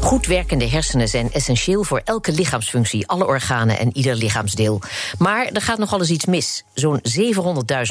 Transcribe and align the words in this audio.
Goed 0.00 0.26
werkende 0.26 0.68
hersenen 0.68 1.08
zijn 1.08 1.32
essentieel 1.32 1.84
voor 1.84 2.00
elke 2.04 2.32
lichaamsfunctie, 2.32 3.06
alle 3.08 3.26
organen 3.26 3.78
en 3.78 3.96
ieder 3.96 4.14
lichaamsdeel. 4.14 4.80
Maar 5.18 5.46
er 5.46 5.60
gaat 5.60 5.78
nogal 5.78 5.98
eens 5.98 6.10
iets 6.10 6.24
mis. 6.24 6.64
Zo'n 6.74 7.00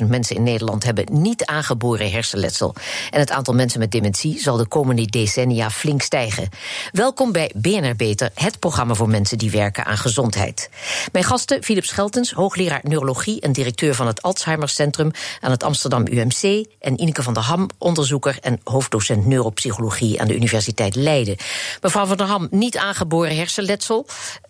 700.000 0.02 0.08
mensen 0.08 0.36
in 0.36 0.44
Nederland 0.44 0.84
hebben 0.84 1.06
niet 1.12 1.46
aangeboren 1.46 2.12
hersenletsel. 2.12 2.76
En 3.12 3.20
het 3.20 3.32
aantal 3.32 3.54
mensen 3.54 3.80
met 3.80 3.92
dementie 3.92 4.40
zal 4.40 4.58
de 4.58 4.68
komende 4.68 5.06
decennia 5.06 5.70
flink 5.70 6.02
stijgen. 6.02 6.50
Welkom 6.92 7.32
bij 7.32 7.52
BNR 7.56 7.96
Beter, 7.96 8.32
het 8.34 8.60
programma 8.60 8.94
voor 8.94 9.10
mensen 9.10 9.38
die 9.38 9.52
werken 9.52 9.86
aan 9.86 9.98
gezondheid. 9.98 10.70
Mijn 11.12 11.26
gasten 11.26 11.64
Philip 11.64 11.86
Scheltens, 11.86 12.32
hoogleraar 12.32 12.82
neurologie 12.84 13.42
en 13.42 13.52
directeur 13.52 13.96
van 13.96 14.08
het 14.08 14.22
Alzheimer 14.22 14.70
Centrum 14.70 15.12
aan 15.40 15.52
het 15.52 15.64
Amsterdam 15.64 16.08
UMC. 16.08 16.66
En 16.80 17.02
Ineke 17.02 17.24
van 17.24 17.34
der 17.34 17.44
Ham, 17.44 17.70
onderzoeker 17.78 18.38
en 18.42 18.60
hoofddocent 18.64 19.26
neuropsychologie 19.26 20.22
aan 20.22 20.28
de 20.28 20.36
Universiteit 20.36 20.96
Leiden. 20.96 21.36
Mevrouw 21.82 22.06
van 22.06 22.18
der 22.18 22.26
Ham, 22.26 22.48
niet 22.52 22.78
aangeboren 22.78 23.36
hersenletsel. 23.36 24.06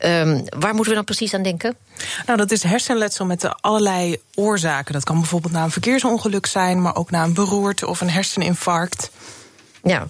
Um, 0.06 0.44
waar 0.50 0.74
moeten 0.74 0.90
we 0.90 0.94
dan 0.94 1.04
precies 1.04 1.34
aan 1.34 1.44
denken? 1.44 1.78
Nou, 2.26 2.38
dat 2.38 2.52
is 2.52 2.64
hersenletsel 2.64 3.26
met 3.26 3.62
allerlei 3.62 4.18
oorzaken. 4.36 4.94
Dat 4.94 5.04
kan 5.04 5.20
bijvoorbeeld 5.20 5.54
na 5.54 5.64
een 5.64 5.72
verkeersongeluk 5.72 6.46
zijn, 6.46 6.82
maar 6.82 6.96
ook 6.96 7.12
na 7.12 7.24
een 7.24 7.34
beroerte 7.34 7.88
of 7.88 8.02
een 8.02 8.10
herseninfarct. 8.10 9.10
Ja, 9.88 10.08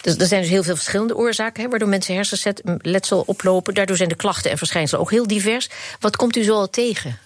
dus 0.00 0.16
er 0.16 0.26
zijn 0.26 0.40
dus 0.40 0.50
heel 0.50 0.62
veel 0.62 0.74
verschillende 0.74 1.16
oorzaken 1.16 1.62
hè, 1.62 1.68
waardoor 1.68 1.88
mensen 1.88 2.14
hersenletsel 2.14 3.22
oplopen. 3.26 3.74
Daardoor 3.74 3.96
zijn 3.96 4.08
de 4.08 4.14
klachten 4.14 4.50
en 4.50 4.58
verschijnselen 4.58 5.00
ook 5.00 5.10
heel 5.10 5.26
divers. 5.26 5.68
Wat 6.00 6.16
komt 6.16 6.36
u 6.36 6.42
zo 6.42 6.54
al 6.54 6.70
tegen? 6.70 7.18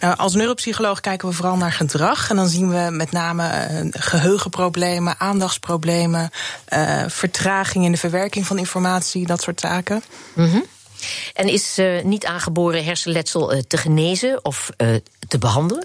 Nou, 0.00 0.16
als 0.16 0.34
neuropsycholoog 0.34 1.00
kijken 1.00 1.28
we 1.28 1.34
vooral 1.34 1.56
naar 1.56 1.72
gedrag. 1.72 2.30
En 2.30 2.36
dan 2.36 2.48
zien 2.48 2.68
we 2.68 2.90
met 2.90 3.12
name 3.12 3.68
uh, 3.70 3.88
geheugenproblemen, 3.90 5.20
aandachtsproblemen, 5.20 6.30
uh, 6.68 7.04
vertraging 7.06 7.84
in 7.84 7.92
de 7.92 7.98
verwerking 7.98 8.46
van 8.46 8.58
informatie, 8.58 9.26
dat 9.26 9.42
soort 9.42 9.60
zaken. 9.60 10.02
Mm 10.34 10.50
-hmm. 10.50 10.64
En 11.34 11.48
is 11.48 11.78
uh, 11.78 12.02
niet 12.02 12.26
aangeboren 12.26 12.84
hersenletsel 12.84 13.62
te 13.68 13.76
genezen 13.76 14.44
of 14.44 14.70
te 15.28 15.38
behandelen? 15.38 15.84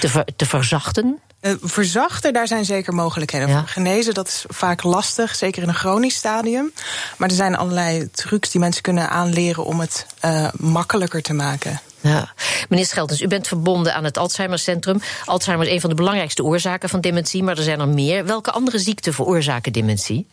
Te, 0.00 0.08
ver, 0.08 0.24
te 0.36 0.46
verzachten? 0.46 1.20
Uh, 1.40 1.52
verzachten, 1.60 2.32
daar 2.32 2.46
zijn 2.46 2.64
zeker 2.64 2.94
mogelijkheden 2.94 3.48
ja. 3.48 3.62
Genezen, 3.66 4.14
dat 4.14 4.28
is 4.28 4.44
vaak 4.48 4.82
lastig, 4.82 5.34
zeker 5.34 5.62
in 5.62 5.68
een 5.68 5.74
chronisch 5.74 6.14
stadium. 6.14 6.72
Maar 7.16 7.28
er 7.28 7.34
zijn 7.34 7.56
allerlei 7.56 8.10
trucs 8.10 8.50
die 8.50 8.60
mensen 8.60 8.82
kunnen 8.82 9.10
aanleren 9.10 9.64
om 9.64 9.80
het 9.80 10.06
uh, 10.24 10.48
makkelijker 10.56 11.22
te 11.22 11.32
maken. 11.32 11.80
Ja. 12.00 12.32
Meneer 12.68 12.86
Scheltens, 12.86 13.20
u 13.20 13.26
bent 13.26 13.46
verbonden 13.46 13.94
aan 13.94 14.04
het 14.04 14.18
Alzheimer 14.18 14.58
Centrum. 14.58 15.00
Alzheimer 15.24 15.66
is 15.66 15.72
een 15.72 15.80
van 15.80 15.90
de 15.90 15.96
belangrijkste 15.96 16.44
oorzaken 16.44 16.88
van 16.88 17.00
dementie, 17.00 17.42
maar 17.42 17.56
er 17.56 17.62
zijn 17.62 17.80
er 17.80 17.88
meer. 17.88 18.24
Welke 18.24 18.50
andere 18.50 18.78
ziekten 18.78 19.14
veroorzaken 19.14 19.72
dementie? 19.72 20.26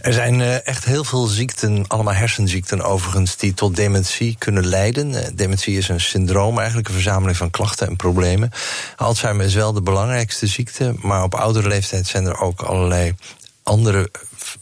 Er 0.00 0.12
zijn 0.12 0.40
uh, 0.40 0.66
echt 0.66 0.84
heel 0.84 1.04
veel 1.04 1.26
ziekten, 1.26 1.84
allemaal 1.86 2.14
hersenziekten 2.14 2.82
overigens, 2.82 3.36
die 3.36 3.54
tot 3.54 3.76
dementie 3.76 4.36
kunnen 4.38 4.66
leiden. 4.66 5.10
Uh, 5.10 5.20
dementie 5.34 5.76
is 5.76 5.88
een 5.88 6.00
syndroom, 6.00 6.58
eigenlijk 6.58 6.88
een 6.88 6.94
verzameling 6.94 7.36
van 7.36 7.50
klachten 7.50 7.86
en 7.86 7.96
problemen. 7.96 8.50
Alzheimer 8.96 9.44
is 9.44 9.54
wel 9.54 9.72
de 9.72 9.82
belangrijkste 9.82 10.46
ziekte, 10.46 10.94
maar 10.96 11.22
op 11.22 11.34
oudere 11.34 11.68
leeftijd 11.68 12.06
zijn 12.06 12.26
er 12.26 12.40
ook 12.40 12.62
allerlei 12.62 13.14
andere 13.62 14.10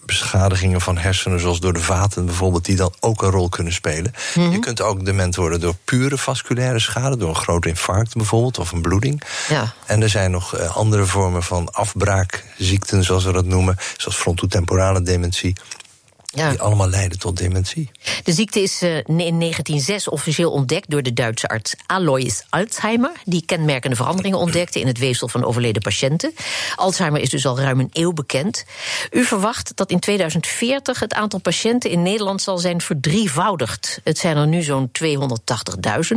beschadigingen 0.05 0.81
van 0.81 0.99
hersenen, 0.99 1.41
zoals 1.41 1.61
door 1.61 1.73
de 1.73 1.81
vaten 1.81 2.27
bijvoorbeeld, 2.27 2.65
die 2.65 2.77
dan 2.77 2.95
ook 3.01 3.23
een 3.23 3.31
rol 3.31 3.49
kunnen 3.49 3.73
spelen. 3.73 4.15
Mm 4.35 4.43
-hmm. 4.43 4.53
Je 4.53 4.59
kunt 4.59 4.81
ook 4.81 5.05
dement 5.05 5.37
worden 5.37 5.61
door 5.61 5.75
pure 5.85 6.19
vasculaire 6.19 6.79
schade, 6.79 7.17
door 7.17 7.29
een 7.29 7.37
groot 7.37 7.67
infarct 7.67 8.15
bijvoorbeeld, 8.15 8.59
of 8.59 8.73
een 8.73 8.83
bloeding. 8.83 9.23
Ja. 9.49 9.75
En 9.87 10.03
er 10.03 10.09
zijn 10.09 10.31
nog 10.31 10.59
uh, 10.59 10.77
andere 10.77 11.07
vormen 11.07 11.43
van 11.43 11.73
afbraakziekten, 11.73 13.05
zoals 13.05 13.25
we 13.25 13.33
dat 13.33 13.45
noemen, 13.45 13.77
zoals 13.97 14.17
frontotemporale 14.17 15.03
dementie. 15.03 15.57
Ja. 16.37 16.51
Die 16.51 16.61
allemaal 16.61 16.89
leiden 16.89 17.19
tot 17.19 17.37
dementie. 17.37 17.91
De 18.25 18.33
ziekte 18.33 18.61
is 18.61 18.83
uh, 18.83 18.97
in 18.97 19.17
1906 19.17 20.09
officieel 20.09 20.51
ontdekt 20.51 20.91
door 20.91 21.03
de 21.03 21.13
Duitse 21.13 21.49
arts 21.49 21.75
Alois 21.87 22.45
Alzheimer. 22.51 23.11
Die 23.25 23.43
kenmerkende 23.47 23.97
veranderingen 23.97 24.39
ontdekte 24.39 24.81
in 24.81 24.87
het 24.87 24.99
weefsel 24.99 25.29
van 25.29 25.45
overleden 25.45 25.83
patiënten. 25.83 26.35
Alzheimer 26.75 27.21
is 27.21 27.31
dus 27.31 27.47
al 27.47 27.61
ruim 27.61 27.81
een 27.81 27.91
eeuw 27.93 28.13
bekend. 28.13 28.65
U 29.11 29.25
verwacht 29.25 29.73
dat 29.75 29.91
in 29.91 29.99
2040 29.99 31.01
het 31.01 31.15
aantal 31.15 31.41
patiënten 31.41 31.91
in 31.91 32.03
Nederland 32.03 32.43
zal 32.43 32.59
zijn 32.59 32.81
verdrievoudigd. 32.81 34.01
Het 34.05 34.19
zijn 34.19 34.37
er 34.37 34.47
nu 34.47 34.63
zo'n 34.63 34.91
280.000. 35.05 36.17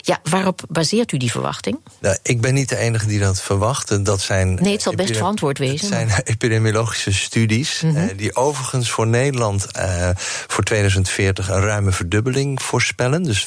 Ja, 0.00 0.20
waarop 0.22 0.62
baseert 0.68 1.12
u 1.12 1.16
die 1.16 1.30
verwachting? 1.30 1.78
Nou, 2.00 2.16
ik 2.22 2.40
ben 2.40 2.54
niet 2.54 2.68
de 2.68 2.76
enige 2.76 3.06
die 3.06 3.18
dat 3.18 3.42
verwacht. 3.42 4.04
Dat 4.04 4.20
zijn 4.20 4.54
nee, 4.54 4.72
het 4.72 4.82
zal 4.82 4.94
best 4.94 5.16
verantwoord 5.16 5.58
wezen. 5.58 5.98
Het 5.98 6.10
zijn 6.10 6.22
epidemiologische 6.24 7.12
studies 7.12 7.80
mm 7.80 7.94
-hmm. 7.94 8.04
uh, 8.04 8.10
die 8.16 8.36
overigens 8.36 8.90
voor 8.90 9.06
Nederland 9.06 9.38
Nederland 9.40 9.76
uh, 9.78 10.08
voor 10.46 10.64
2040 10.64 11.48
een 11.48 11.60
ruime 11.60 11.92
verdubbeling 11.92 12.62
voorspellen. 12.62 13.22
Dus 13.22 13.46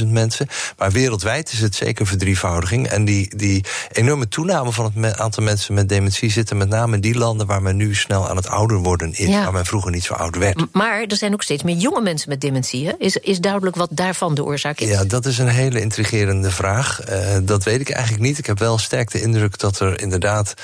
500.000 0.00 0.06
mensen. 0.06 0.46
Maar 0.76 0.90
wereldwijd 0.90 1.52
is 1.52 1.60
het 1.60 1.74
zeker 1.74 2.06
verdrievoudiging. 2.06 2.88
En 2.88 3.04
die, 3.04 3.36
die 3.36 3.64
enorme 3.92 4.28
toename 4.28 4.72
van 4.72 4.92
het 5.00 5.18
aantal 5.18 5.42
mensen 5.42 5.74
met 5.74 5.88
dementie 5.88 6.30
zitten 6.30 6.56
met 6.56 6.68
name 6.68 6.94
in 6.94 7.00
die 7.00 7.18
landen 7.18 7.46
waar 7.46 7.62
men 7.62 7.76
nu 7.76 7.94
snel 7.94 8.28
aan 8.28 8.36
het 8.36 8.48
ouder 8.48 8.76
worden 8.76 9.12
is. 9.12 9.28
Ja. 9.28 9.42
Waar 9.42 9.52
men 9.52 9.66
vroeger 9.66 9.90
niet 9.90 10.04
zo 10.04 10.14
oud 10.14 10.36
werd. 10.36 10.64
Maar 10.72 11.02
er 11.02 11.16
zijn 11.16 11.32
ook 11.32 11.42
steeds 11.42 11.62
meer 11.62 11.76
jonge 11.76 12.00
mensen 12.00 12.28
met 12.28 12.40
dementie. 12.40 12.86
Hè? 12.86 12.92
Is, 12.98 13.16
is 13.16 13.40
duidelijk 13.40 13.76
wat 13.76 13.88
daarvan 13.92 14.34
de 14.34 14.44
oorzaak 14.44 14.80
is? 14.80 14.88
Ja, 14.88 15.04
dat 15.04 15.26
is 15.26 15.38
een 15.38 15.48
hele 15.48 15.80
intrigerende 15.80 16.50
vraag. 16.50 17.00
Uh, 17.10 17.36
dat 17.42 17.64
weet 17.64 17.80
ik 17.80 17.90
eigenlijk 17.90 18.22
niet. 18.22 18.38
Ik 18.38 18.46
heb 18.46 18.58
wel 18.58 18.78
sterk 18.78 19.10
de 19.10 19.20
indruk 19.20 19.58
dat 19.58 19.80
er 19.80 20.00
inderdaad 20.00 20.54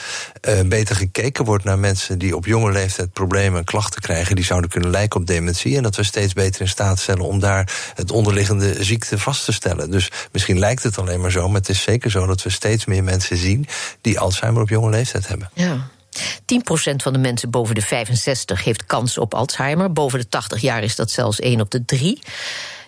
uh, 0.48 0.60
beter 0.66 0.96
gekeken 0.96 1.44
wordt 1.44 1.64
naar 1.64 1.78
mensen 1.78 2.18
die 2.18 2.36
op 2.36 2.46
jonge 2.46 2.72
leeftijd 2.72 3.12
problemen 3.12 3.58
en 3.58 3.64
klachten 3.64 4.00
krijgen 4.00 4.36
die 4.36 4.43
zouden 4.44 4.70
kunnen 4.70 4.90
lijken 4.90 5.20
op 5.20 5.26
dementie. 5.26 5.76
En 5.76 5.82
dat 5.82 5.96
we 5.96 6.02
steeds 6.02 6.32
beter 6.32 6.60
in 6.60 6.68
staat 6.68 6.98
stellen 6.98 7.24
om 7.24 7.40
daar 7.40 7.92
het 7.94 8.10
onderliggende 8.10 8.84
ziekte 8.84 9.18
vast 9.18 9.44
te 9.44 9.52
stellen. 9.52 9.90
Dus 9.90 10.10
misschien 10.32 10.58
lijkt 10.58 10.82
het 10.82 10.98
alleen 10.98 11.20
maar 11.20 11.30
zo, 11.30 11.48
maar 11.48 11.60
het 11.60 11.68
is 11.68 11.82
zeker 11.82 12.10
zo 12.10 12.26
dat 12.26 12.42
we 12.42 12.50
steeds 12.50 12.84
meer 12.84 13.04
mensen 13.04 13.36
zien 13.36 13.66
die 14.00 14.18
Alzheimer 14.18 14.62
op 14.62 14.68
jonge 14.68 14.90
leeftijd 14.90 15.28
hebben. 15.28 15.50
Ja. 15.54 15.88
10% 16.14 16.96
van 16.96 17.12
de 17.12 17.18
mensen 17.18 17.50
boven 17.50 17.74
de 17.74 17.82
65 17.82 18.64
heeft 18.64 18.86
kans 18.86 19.18
op 19.18 19.34
Alzheimer. 19.34 19.92
Boven 19.92 20.18
de 20.18 20.28
80 20.28 20.60
jaar 20.60 20.82
is 20.82 20.96
dat 20.96 21.10
zelfs 21.10 21.40
1 21.40 21.60
op 21.60 21.70
de 21.70 21.84
3. 21.84 22.18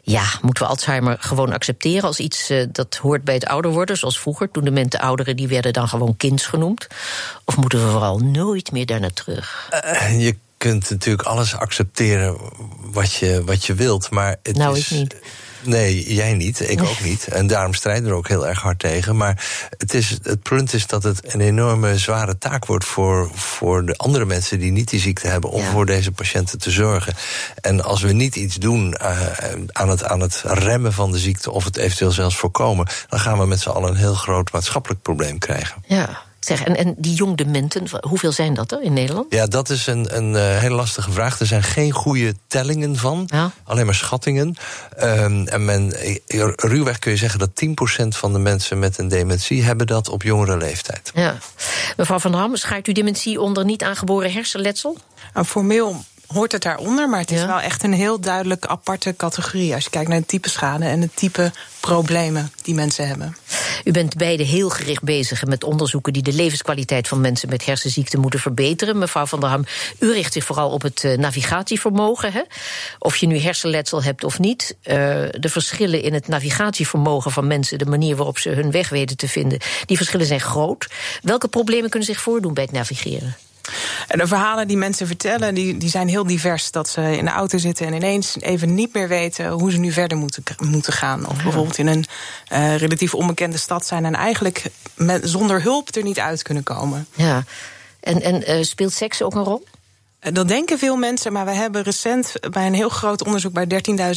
Ja, 0.03 0.25
moeten 0.43 0.63
we 0.63 0.69
Alzheimer 0.69 1.17
gewoon 1.21 1.53
accepteren 1.53 2.03
als 2.03 2.19
iets 2.19 2.51
uh, 2.51 2.65
dat 2.73 2.97
hoort 2.97 3.25
bij 3.25 3.35
het 3.35 3.47
ouder 3.47 3.71
worden, 3.71 3.97
zoals 3.97 4.19
vroeger, 4.19 4.51
toen 4.51 4.65
de 4.65 4.71
mensen 4.71 5.01
ouderen 5.01 5.37
die 5.37 5.49
werden 5.49 5.73
dan 5.73 5.89
gewoon 5.89 6.17
kinds 6.17 6.47
genoemd? 6.47 6.87
Of 7.45 7.57
moeten 7.57 7.85
we 7.85 7.91
vooral 7.91 8.19
nooit 8.19 8.73
meer 8.73 8.87
daarna 8.87 9.11
terug? 9.15 9.71
Uh, 9.85 10.21
je 10.21 10.37
kunt 10.69 10.91
natuurlijk 10.91 11.29
alles 11.29 11.57
accepteren 11.57 12.37
wat 12.81 13.13
je, 13.13 13.43
wat 13.45 13.65
je 13.65 13.75
wilt, 13.75 14.11
maar 14.11 14.37
het 14.43 14.57
nou, 14.57 14.77
is. 14.77 14.91
Ik 14.91 14.99
niet. 14.99 15.17
Nee, 15.63 16.15
jij 16.15 16.35
niet, 16.35 16.71
ik 16.71 16.83
ook 16.83 17.01
niet. 17.01 17.27
En 17.29 17.47
daarom 17.47 17.75
strijden 17.75 18.05
we 18.05 18.11
er 18.11 18.17
ook 18.17 18.29
heel 18.29 18.47
erg 18.47 18.61
hard 18.61 18.79
tegen. 18.79 19.17
Maar 19.17 19.45
het, 19.79 19.95
is, 19.95 20.19
het 20.23 20.43
punt 20.43 20.73
is 20.73 20.87
dat 20.87 21.03
het 21.03 21.35
een 21.35 21.41
enorme 21.41 21.99
zware 21.99 22.39
taak 22.39 22.67
wordt 22.67 22.85
voor, 22.85 23.31
voor 23.35 23.87
de 23.87 23.97
andere 23.97 24.25
mensen 24.25 24.59
die 24.59 24.73
niet 24.73 24.89
die 24.89 25.01
ziekte 25.01 25.29
hebben, 25.29 25.51
om 25.51 25.63
ja. 25.63 25.71
voor 25.71 25.87
deze 25.87 26.13
patiënten 26.13 26.59
te 26.59 26.71
zorgen. 26.71 27.15
En 27.61 27.85
als 27.85 28.03
we 28.03 28.13
niet 28.13 28.37
iets 28.37 28.57
doen 28.57 28.97
uh, 29.03 29.21
aan, 29.67 29.89
het, 29.89 30.05
aan 30.05 30.21
het 30.21 30.43
remmen 30.45 30.93
van 30.93 31.13
de 31.13 31.19
ziekte, 31.19 31.51
of 31.51 31.65
het 31.65 31.77
eventueel 31.77 32.13
zelfs 32.13 32.37
voorkomen, 32.37 32.87
dan 33.09 33.21
gaan 33.21 33.39
we 33.39 33.47
met 33.47 33.61
z'n 33.61 33.69
allen 33.69 33.91
een 33.91 33.97
heel 33.97 34.15
groot 34.15 34.53
maatschappelijk 34.53 35.03
probleem 35.03 35.39
krijgen. 35.39 35.85
Ja. 35.87 36.25
Zeg, 36.47 36.65
en, 36.65 36.77
en 36.77 36.95
die 36.99 37.15
jongdementen, 37.15 37.87
hoeveel 38.01 38.33
zijn 38.33 38.55
dat 38.55 38.73
er 38.73 38.83
in 38.83 38.93
Nederland? 38.93 39.27
Ja, 39.33 39.47
dat 39.47 39.71
is 39.71 39.87
een, 39.87 40.17
een 40.17 40.33
uh, 40.33 40.59
hele 40.59 40.75
lastige 40.75 41.13
vraag. 41.13 41.41
Er 41.41 41.47
zijn 41.47 41.63
geen 41.63 41.93
goede 41.93 42.35
tellingen 42.47 42.97
van, 42.97 43.25
ja. 43.27 43.51
alleen 43.65 43.87
maar 43.87 43.95
schattingen. 43.95 44.57
Um, 45.03 45.47
en 45.47 45.65
men, 45.65 45.95
ruwweg 46.57 46.99
kun 46.99 47.11
je 47.11 47.17
zeggen 47.17 47.39
dat 47.39 47.51
10% 48.05 48.09
van 48.09 48.33
de 48.33 48.39
mensen 48.39 48.79
met 48.79 48.99
een 48.99 49.09
dementie 49.09 49.63
hebben 49.63 49.87
dat 49.87 50.09
op 50.09 50.23
jongere 50.23 50.57
leeftijd. 50.57 51.11
Ja. 51.15 51.37
Mevrouw 51.97 52.19
Van 52.19 52.33
Ham, 52.33 52.57
schaart 52.57 52.89
u 52.89 52.93
dementie 52.93 53.41
onder 53.41 53.65
niet 53.65 53.83
aangeboren 53.83 54.33
hersenletsel? 54.33 54.97
Nou, 55.35 55.47
formeel 55.47 56.05
hoort 56.27 56.53
het 56.53 56.63
daaronder, 56.63 57.09
maar 57.09 57.21
het 57.21 57.31
is 57.31 57.41
ja. 57.41 57.47
wel 57.47 57.61
echt 57.61 57.83
een 57.83 57.93
heel 57.93 58.21
duidelijk 58.21 58.67
aparte 58.67 59.15
categorie. 59.17 59.75
Als 59.75 59.85
je 59.85 59.91
kijkt 59.91 60.09
naar 60.09 60.19
het 60.19 60.29
type 60.29 60.49
schade 60.49 60.85
en 60.85 61.01
het 61.01 61.17
type 61.17 61.53
problemen 61.81 62.53
die 62.63 62.75
mensen 62.75 63.09
hebben. 63.09 63.37
U 63.85 63.91
bent 63.91 64.17
beide 64.17 64.43
heel 64.43 64.69
gericht 64.69 65.03
bezig 65.03 65.45
met 65.45 65.65
onderzoeken 65.65 66.13
die 66.13 66.23
de 66.23 66.33
levenskwaliteit 66.33 67.09
van 67.09 67.21
mensen 67.21 67.49
met 67.49 67.65
hersenziekten 67.65 68.21
moeten 68.21 68.41
verbeteren. 68.41 68.99
Mevrouw 68.99 69.27
Van 69.27 69.41
der 69.41 69.49
Ham, 69.49 69.65
u 69.99 70.13
richt 70.13 70.33
zich 70.33 70.45
vooral 70.45 70.71
op 70.71 70.83
het 70.83 71.03
uh, 71.03 71.17
navigatievermogen. 71.17 72.33
Hè? 72.33 72.43
Of 72.99 73.17
je 73.17 73.27
nu 73.27 73.39
hersenletsel 73.39 74.03
hebt 74.03 74.25
of 74.25 74.39
niet. 74.39 74.77
Uh, 74.83 74.95
de 75.31 75.49
verschillen 75.49 76.03
in 76.03 76.15
het 76.15 76.29
navigatievermogen 76.29 77.31
van 77.31 77.47
mensen, 77.47 77.79
de 77.79 77.87
manier 77.87 78.17
waarop 78.17 78.39
ze 78.39 78.51
hun 78.51 78.71
weg 78.71 78.89
weten 78.89 79.17
te 79.17 79.29
vinden, 79.29 79.59
die 79.87 79.97
verschillen 79.97 80.27
zijn 80.27 80.41
groot. 80.41 80.87
Welke 81.23 81.49
problemen 81.49 81.91
kunnen 81.91 82.09
zich 82.09 82.21
voordoen 82.21 82.55
bij 82.55 82.63
het 82.63 82.73
navigeren? 82.73 83.37
En 84.09 84.19
de 84.19 84.27
verhalen 84.27 84.69
die 84.69 84.77
mensen 84.77 85.07
vertellen, 85.07 85.55
die, 85.55 85.77
die 85.77 85.89
zijn 85.89 86.09
heel 86.09 86.27
divers. 86.27 86.71
Dat 86.71 86.89
ze 86.89 87.17
in 87.17 87.25
de 87.25 87.31
auto 87.31 87.59
zitten 87.59 87.87
en 87.87 87.95
ineens 87.95 88.37
even 88.41 88.75
niet 88.75 88.95
meer 88.95 89.09
weten 89.09 89.49
hoe 89.49 89.71
ze 89.71 89.79
nu 89.79 89.93
verder 89.93 90.19
moeten, 90.19 90.43
moeten 90.59 90.93
gaan. 90.93 91.29
Of 91.29 91.43
bijvoorbeeld 91.43 91.79
in 91.79 91.87
een 91.87 92.05
uh, 92.53 92.77
relatief 92.77 93.15
onbekende 93.15 93.59
stad 93.59 93.87
zijn 93.87 94.05
en 94.05 94.15
eigenlijk 94.15 94.71
met, 94.95 95.29
zonder 95.29 95.63
hulp 95.63 95.95
er 95.95 96.03
niet 96.03 96.19
uit 96.19 96.43
kunnen 96.43 96.63
komen. 96.63 97.07
Ja, 97.15 97.45
en, 98.01 98.23
en 98.23 98.51
uh, 98.51 98.63
speelt 98.63 98.93
seks 98.93 99.23
ook 99.23 99.35
een 99.35 99.45
rol? 99.45 99.67
Dat 100.21 100.49
denken 100.49 100.79
veel 100.79 100.97
mensen, 100.97 101.33
maar 101.33 101.45
we 101.45 101.51
hebben 101.53 101.83
recent 101.83 102.33
bij 102.51 102.67
een 102.67 102.75
heel 102.75 102.89
groot 102.89 103.25
onderzoek 103.25 103.53
bij 103.53 103.67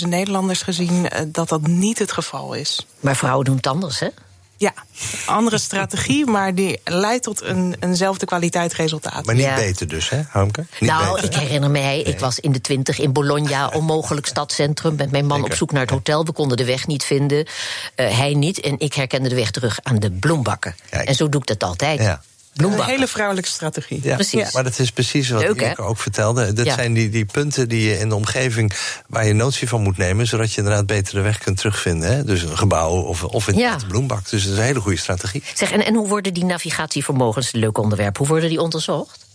13.000 0.02 0.08
Nederlanders 0.08 0.62
gezien 0.62 1.10
dat 1.28 1.50
dat 1.50 1.68
niet 1.68 2.00
het 2.00 2.12
geval 2.12 2.54
is. 2.54 2.86
Maar 3.00 3.16
vrouwen 3.16 3.46
doen 3.46 3.56
het 3.56 3.68
anders, 3.68 4.00
hè? 4.00 4.08
Ja, 4.60 4.74
andere 5.26 5.58
strategie, 5.58 6.26
maar 6.36 6.56
die 6.56 6.80
leidt 6.84 7.24
tot 7.24 7.42
een, 7.42 7.76
eenzelfde 7.80 8.26
kwaliteit 8.26 8.74
resultaat. 8.74 9.26
Maar 9.26 9.36
niet 9.36 9.44
Ja. 9.44 9.56
beter 9.56 9.88
dus, 9.88 10.10
hè, 10.10 10.22
Harmke? 10.30 10.66
Niet 10.80 10.90
nou, 10.90 11.14
beter, 11.14 11.30
ik 11.30 11.34
hè? 11.36 11.40
herinner 11.42 11.72
mij, 11.72 12.02
ik 12.02 12.20
was 12.20 12.40
in 12.40 12.52
de 12.52 12.62
twintig 12.62 13.00
in 13.00 13.14
Bologna, 13.14 13.68
onmogelijk 13.80 14.26
stadcentrum, 14.28 14.96
met 14.96 15.12
mijn 15.12 15.26
man 15.26 15.44
op 15.44 15.54
zoek 15.54 15.72
naar 15.72 15.82
het 15.82 15.90
hotel. 15.90 16.26
We 16.26 16.32
konden 16.32 16.58
de 16.58 16.66
weg 16.66 16.88
niet 16.88 17.04
vinden, 17.04 17.48
Eh, 17.96 18.18
hij 18.18 18.34
niet, 18.34 18.60
en 18.60 18.80
ik 18.80 18.94
herkende 18.94 19.30
de 19.30 19.36
weg 19.36 19.52
terug 19.52 19.80
aan 19.84 20.00
de 20.00 20.12
bloembakken. 20.12 20.76
Kijk. 20.90 21.08
En 21.08 21.16
zo 21.16 21.30
doe 21.30 21.42
ik 21.42 21.48
dat 21.48 21.64
altijd. 21.64 22.00
Ja. 22.00 22.22
Een 22.66 22.84
hele 22.84 23.08
vrouwelijke 23.08 23.50
strategie. 23.50 24.00
Ja, 24.04 24.16
Precies. 24.16 24.52
Maar 24.54 24.64
dat 24.64 24.80
is 24.80 24.92
precies 24.92 25.30
wat 25.30 25.42
Leuk, 25.42 25.62
ik 25.62 25.80
ook 25.80 25.98
vertelde. 25.98 26.54
Dat 26.54 26.66
Ja. 26.66 26.74
zijn 26.74 26.94
die, 26.94 27.10
die 27.10 27.26
punten 27.26 27.70
die 27.70 27.90
je 27.90 28.00
in 28.00 28.10
de 28.10 28.16
omgeving 28.16 28.74
waar 29.08 29.26
je 29.26 29.34
notie 29.34 29.68
van 29.68 29.82
moet 29.82 29.98
nemen, 29.98 30.28
zodat 30.28 30.52
je 30.54 30.58
inderdaad 30.58 30.86
beter 30.86 31.14
de 31.16 31.22
weg 31.22 31.38
kunt 31.38 31.58
terugvinden. 31.58 32.12
Hè? 32.16 32.24
Dus 32.24 32.42
een 32.42 32.58
gebouw 32.58 32.92
of, 33.02 33.24
of 33.24 33.48
in 33.48 33.58
Ja. 33.58 33.76
de 33.76 33.86
bloembak. 33.86 34.30
Dus 34.30 34.44
dat 34.44 34.52
is 34.52 34.58
een 34.58 34.64
hele 34.64 34.80
goede 34.80 34.98
strategie. 34.98 35.44
Zeg, 35.54 35.72
en, 35.72 35.86
en 35.86 35.96
hoe 35.96 36.08
worden 36.08 36.34
die 36.34 36.46
navigatievermogens, 36.46 37.54
een 37.54 37.60
leuk 37.60 37.78
onderwerp, 37.78 38.18
hoe 38.18 38.28
worden 38.28 38.50
die 38.50 38.62
onderzocht? 38.62 39.28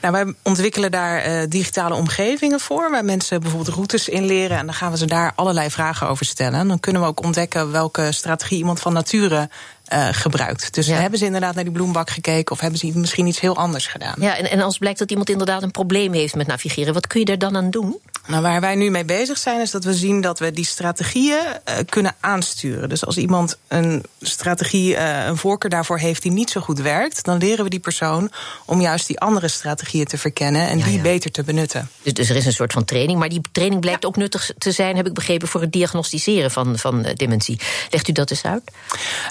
Nou, 0.00 0.12
wij 0.12 0.34
ontwikkelen 0.42 0.90
daar 0.90 1.18
eh, 1.18 1.42
digitale 1.48 1.94
omgevingen 1.94 2.60
voor, 2.60 2.90
waar 2.90 3.04
mensen 3.04 3.40
bijvoorbeeld 3.40 3.74
routes 3.74 4.08
in 4.08 4.24
leren. 4.24 4.58
En 4.58 4.66
dan 4.66 4.74
gaan 4.74 4.90
we 4.90 4.96
ze 4.96 5.06
daar 5.06 5.32
allerlei 5.34 5.70
vragen 5.70 6.08
over 6.08 6.26
stellen. 6.26 6.58
En 6.60 6.68
dan 6.68 6.80
kunnen 6.80 7.02
we 7.02 7.08
ook 7.08 7.24
ontdekken 7.24 7.72
welke 7.72 8.12
strategie 8.12 8.58
iemand 8.58 8.80
van 8.80 8.92
nature 8.92 9.48
eh, 9.92 10.08
gebruikt. 10.10 10.74
Dus 10.74 10.86
Ja. 10.86 10.96
hebben 10.96 11.18
ze 11.18 11.24
inderdaad 11.24 11.54
naar 11.54 11.64
die 11.64 11.72
bloembak 11.72 12.10
gekeken 12.10 12.52
of 12.54 12.60
hebben 12.60 12.78
ze 12.78 12.92
misschien 12.94 13.26
iets 13.26 13.40
heel 13.40 13.56
anders 13.56 13.86
gedaan? 13.86 14.14
Ja, 14.18 14.36
en, 14.36 14.50
en 14.50 14.60
als 14.60 14.78
blijkt 14.78 14.98
dat 14.98 15.10
iemand 15.10 15.30
inderdaad 15.30 15.62
een 15.62 15.70
probleem 15.70 16.12
heeft 16.12 16.34
met 16.34 16.46
navigeren, 16.46 16.94
wat 16.94 17.06
kun 17.06 17.20
je 17.20 17.26
daar 17.26 17.38
dan 17.38 17.56
aan 17.56 17.70
doen? 17.70 17.96
Nou, 18.26 18.42
waar 18.42 18.60
wij 18.60 18.74
nu 18.74 18.90
mee 18.90 19.04
bezig 19.04 19.38
zijn, 19.38 19.60
is 19.60 19.70
dat 19.70 19.84
we 19.84 19.94
zien 19.94 20.20
dat 20.20 20.38
we 20.38 20.52
die 20.52 20.64
strategieën 20.64 21.40
eh, 21.64 21.76
kunnen 21.88 22.14
aansturen. 22.20 22.88
Dus 22.88 23.06
als 23.06 23.16
iemand 23.16 23.58
een 23.68 24.04
strategie, 24.20 24.96
eh, 24.96 25.26
een 25.26 25.36
voorkeur 25.36 25.70
daarvoor 25.70 25.98
heeft 25.98 26.22
die 26.22 26.32
niet 26.32 26.50
zo 26.50 26.60
goed 26.60 26.80
werkt, 26.80 27.24
dan 27.24 27.38
leren 27.38 27.64
we 27.64 27.70
die 27.70 27.80
persoon 27.80 28.30
om 28.64 28.80
juist 28.80 29.06
die 29.06 29.20
andere 29.20 29.48
strategieën 29.48 30.04
te 30.04 30.18
verkennen 30.18 30.68
en 30.68 30.78
Ja, 30.78 30.84
die 30.84 30.96
ja. 30.96 31.02
beter 31.02 31.30
te 31.30 31.42
benutten. 31.42 31.90
Dus, 32.02 32.12
dus 32.12 32.28
er 32.28 32.36
is 32.36 32.46
een 32.46 32.52
soort 32.52 32.72
van 32.72 32.84
training, 32.84 33.18
maar 33.18 33.28
die 33.28 33.40
training 33.52 33.80
blijkt 33.80 34.04
ook 34.04 34.16
nuttig 34.16 34.50
te 34.58 34.72
zijn, 34.72 34.96
heb 34.96 35.06
ik 35.06 35.14
begrepen, 35.14 35.48
voor 35.48 35.60
het 35.60 35.72
diagnosticeren 35.72 36.50
van, 36.50 36.78
van 36.78 37.04
eh, 37.04 37.14
dementie. 37.14 37.60
Legt 37.90 38.08
u 38.08 38.12
dat 38.12 38.30
eens 38.30 38.44
uit? 38.44 38.62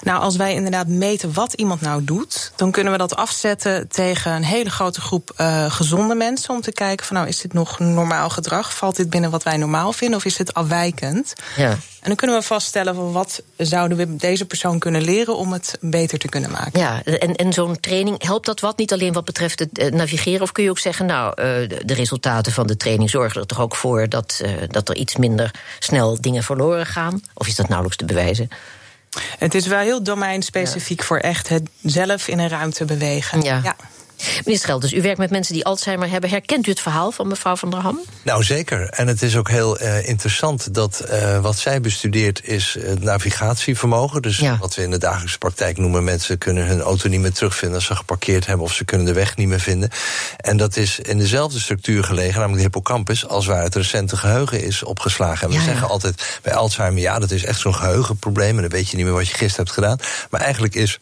Nou, 0.02 0.22
als 0.22 0.36
wij 0.36 0.54
inderdaad 0.54 0.88
meten 0.88 1.32
wat 1.32 1.52
iemand 1.52 1.80
nou 1.80 2.04
doet, 2.04 2.52
dan 2.56 2.70
kunnen 2.70 2.92
we 2.92 2.98
dat 2.98 3.16
afzetten 3.16 3.88
tegen 3.88 4.32
een 4.32 4.44
hele 4.44 4.70
grote 4.70 5.00
groep 5.00 5.32
gezonde 5.68 6.14
mensen. 6.14 6.54
Om 6.54 6.60
te 6.60 6.72
kijken 6.72 7.06
van 7.06 7.16
nou, 7.16 7.28
is 7.28 7.40
dit 7.40 7.52
nog 7.52 7.78
normaal 7.78 8.30
gedrag? 8.30 8.74
Valt 8.82 8.96
dit 8.96 9.10
binnen 9.10 9.30
wat 9.30 9.42
wij 9.42 9.56
normaal 9.56 9.92
vinden 9.92 10.18
of 10.18 10.24
is 10.24 10.36
dit 10.36 10.54
afwijkend? 10.54 11.32
Ja. 11.56 11.70
En 11.70 11.78
dan 12.02 12.16
kunnen 12.16 12.36
we 12.36 12.42
vaststellen 12.42 12.94
van 12.94 13.12
wat 13.12 13.42
zouden 13.56 13.96
we 13.96 14.16
deze 14.16 14.44
persoon 14.44 14.78
kunnen 14.78 15.02
leren 15.02 15.36
om 15.36 15.52
het 15.52 15.78
beter 15.80 16.18
te 16.18 16.28
kunnen 16.28 16.50
maken. 16.50 16.80
Ja, 16.80 17.02
en, 17.04 17.34
en 17.34 17.52
zo'n 17.52 17.80
training, 17.80 18.22
helpt 18.22 18.46
dat 18.46 18.60
wat? 18.60 18.78
Niet 18.78 18.92
alleen 18.92 19.12
wat 19.12 19.24
betreft 19.24 19.58
het 19.58 19.78
eh, 19.78 19.92
navigeren? 19.92 20.40
Of 20.40 20.52
kun 20.52 20.64
je 20.64 20.70
ook 20.70 20.78
zeggen, 20.78 21.06
nou, 21.06 21.28
eh, 21.28 21.44
de, 21.68 21.82
de 21.84 21.94
resultaten 21.94 22.52
van 22.52 22.66
de 22.66 22.76
training 22.76 23.10
zorgen 23.10 23.40
er 23.40 23.46
toch 23.46 23.60
ook 23.60 23.76
voor 23.76 24.08
dat, 24.08 24.40
eh, 24.42 24.50
dat 24.66 24.88
er 24.88 24.96
iets 24.96 25.16
minder 25.16 25.50
snel 25.78 26.20
dingen 26.20 26.42
verloren 26.42 26.86
gaan? 26.86 27.22
Of 27.34 27.46
is 27.46 27.56
dat 27.56 27.68
nauwelijks 27.68 27.98
te 27.98 28.04
bewijzen? 28.04 28.48
Het 29.38 29.54
is 29.54 29.66
wel 29.66 29.80
heel 29.80 30.02
domeinspecifiek 30.02 31.02
voor 31.02 31.18
echt 31.18 31.48
het 31.48 31.68
zelf 31.82 32.28
in 32.28 32.38
een 32.38 32.48
ruimte 32.48 32.84
bewegen. 32.84 33.42
Ja. 33.42 33.76
Meneer 34.44 34.60
Schelders, 34.60 34.92
u 34.92 35.02
werkt 35.02 35.18
met 35.18 35.30
mensen 35.30 35.54
die 35.54 35.64
Alzheimer 35.64 36.10
hebben. 36.10 36.30
Herkent 36.30 36.66
u 36.66 36.70
het 36.70 36.80
verhaal 36.80 37.10
van 37.12 37.28
mevrouw 37.28 37.56
van 37.56 37.70
der 37.70 37.80
Ham? 37.80 38.00
Nou, 38.22 38.42
zeker. 38.44 38.88
En 38.88 39.06
het 39.06 39.22
is 39.22 39.36
ook 39.36 39.48
heel 39.48 39.78
eh, 39.78 40.08
interessant 40.08 40.74
dat 40.74 41.00
eh, 41.00 41.38
wat 41.40 41.58
zij 41.58 41.80
bestudeert 41.80 42.40
is 42.44 42.76
het 42.80 43.02
navigatievermogen. 43.02 44.22
Dus 44.22 44.36
Ja. 44.38 44.56
wat 44.58 44.74
we 44.74 44.82
in 44.82 44.90
de 44.90 44.98
dagelijkse 44.98 45.38
praktijk 45.38 45.78
noemen... 45.78 46.04
mensen 46.04 46.38
kunnen 46.38 46.66
hun 46.66 46.80
auto 46.80 47.08
niet 47.08 47.20
meer 47.20 47.32
terugvinden 47.32 47.76
als 47.78 47.86
ze 47.86 47.96
geparkeerd 47.96 48.46
hebben... 48.46 48.66
of 48.66 48.72
ze 48.74 48.84
kunnen 48.84 49.06
de 49.06 49.12
weg 49.12 49.36
niet 49.36 49.48
meer 49.48 49.60
vinden. 49.60 49.90
En 50.36 50.56
dat 50.56 50.76
is 50.76 50.98
in 50.98 51.18
dezelfde 51.18 51.58
structuur 51.60 52.04
gelegen, 52.04 52.34
namelijk 52.34 52.56
de 52.56 52.62
hippocampus... 52.62 53.26
als 53.28 53.46
waar 53.46 53.62
het 53.62 53.74
recente 53.74 54.16
geheugen 54.16 54.62
is 54.62 54.82
opgeslagen. 54.82 55.42
En 55.42 55.48
we 55.48 55.54
Ja, 55.54 55.60
ja. 55.60 55.66
zeggen 55.66 55.88
altijd 55.88 56.38
bij 56.42 56.54
Alzheimer... 56.54 57.00
ja, 57.02 57.18
dat 57.18 57.30
is 57.30 57.44
echt 57.44 57.60
zo'n 57.60 57.74
geheugenprobleem... 57.74 58.54
en 58.56 58.62
dan 58.62 58.70
weet 58.70 58.88
je 58.90 58.96
niet 58.96 59.04
meer 59.04 59.14
wat 59.14 59.28
je 59.28 59.34
gisteren 59.34 59.64
hebt 59.64 59.70
gedaan. 59.76 59.98
Maar 60.30 60.40
eigenlijk 60.40 60.74
is 60.74 60.98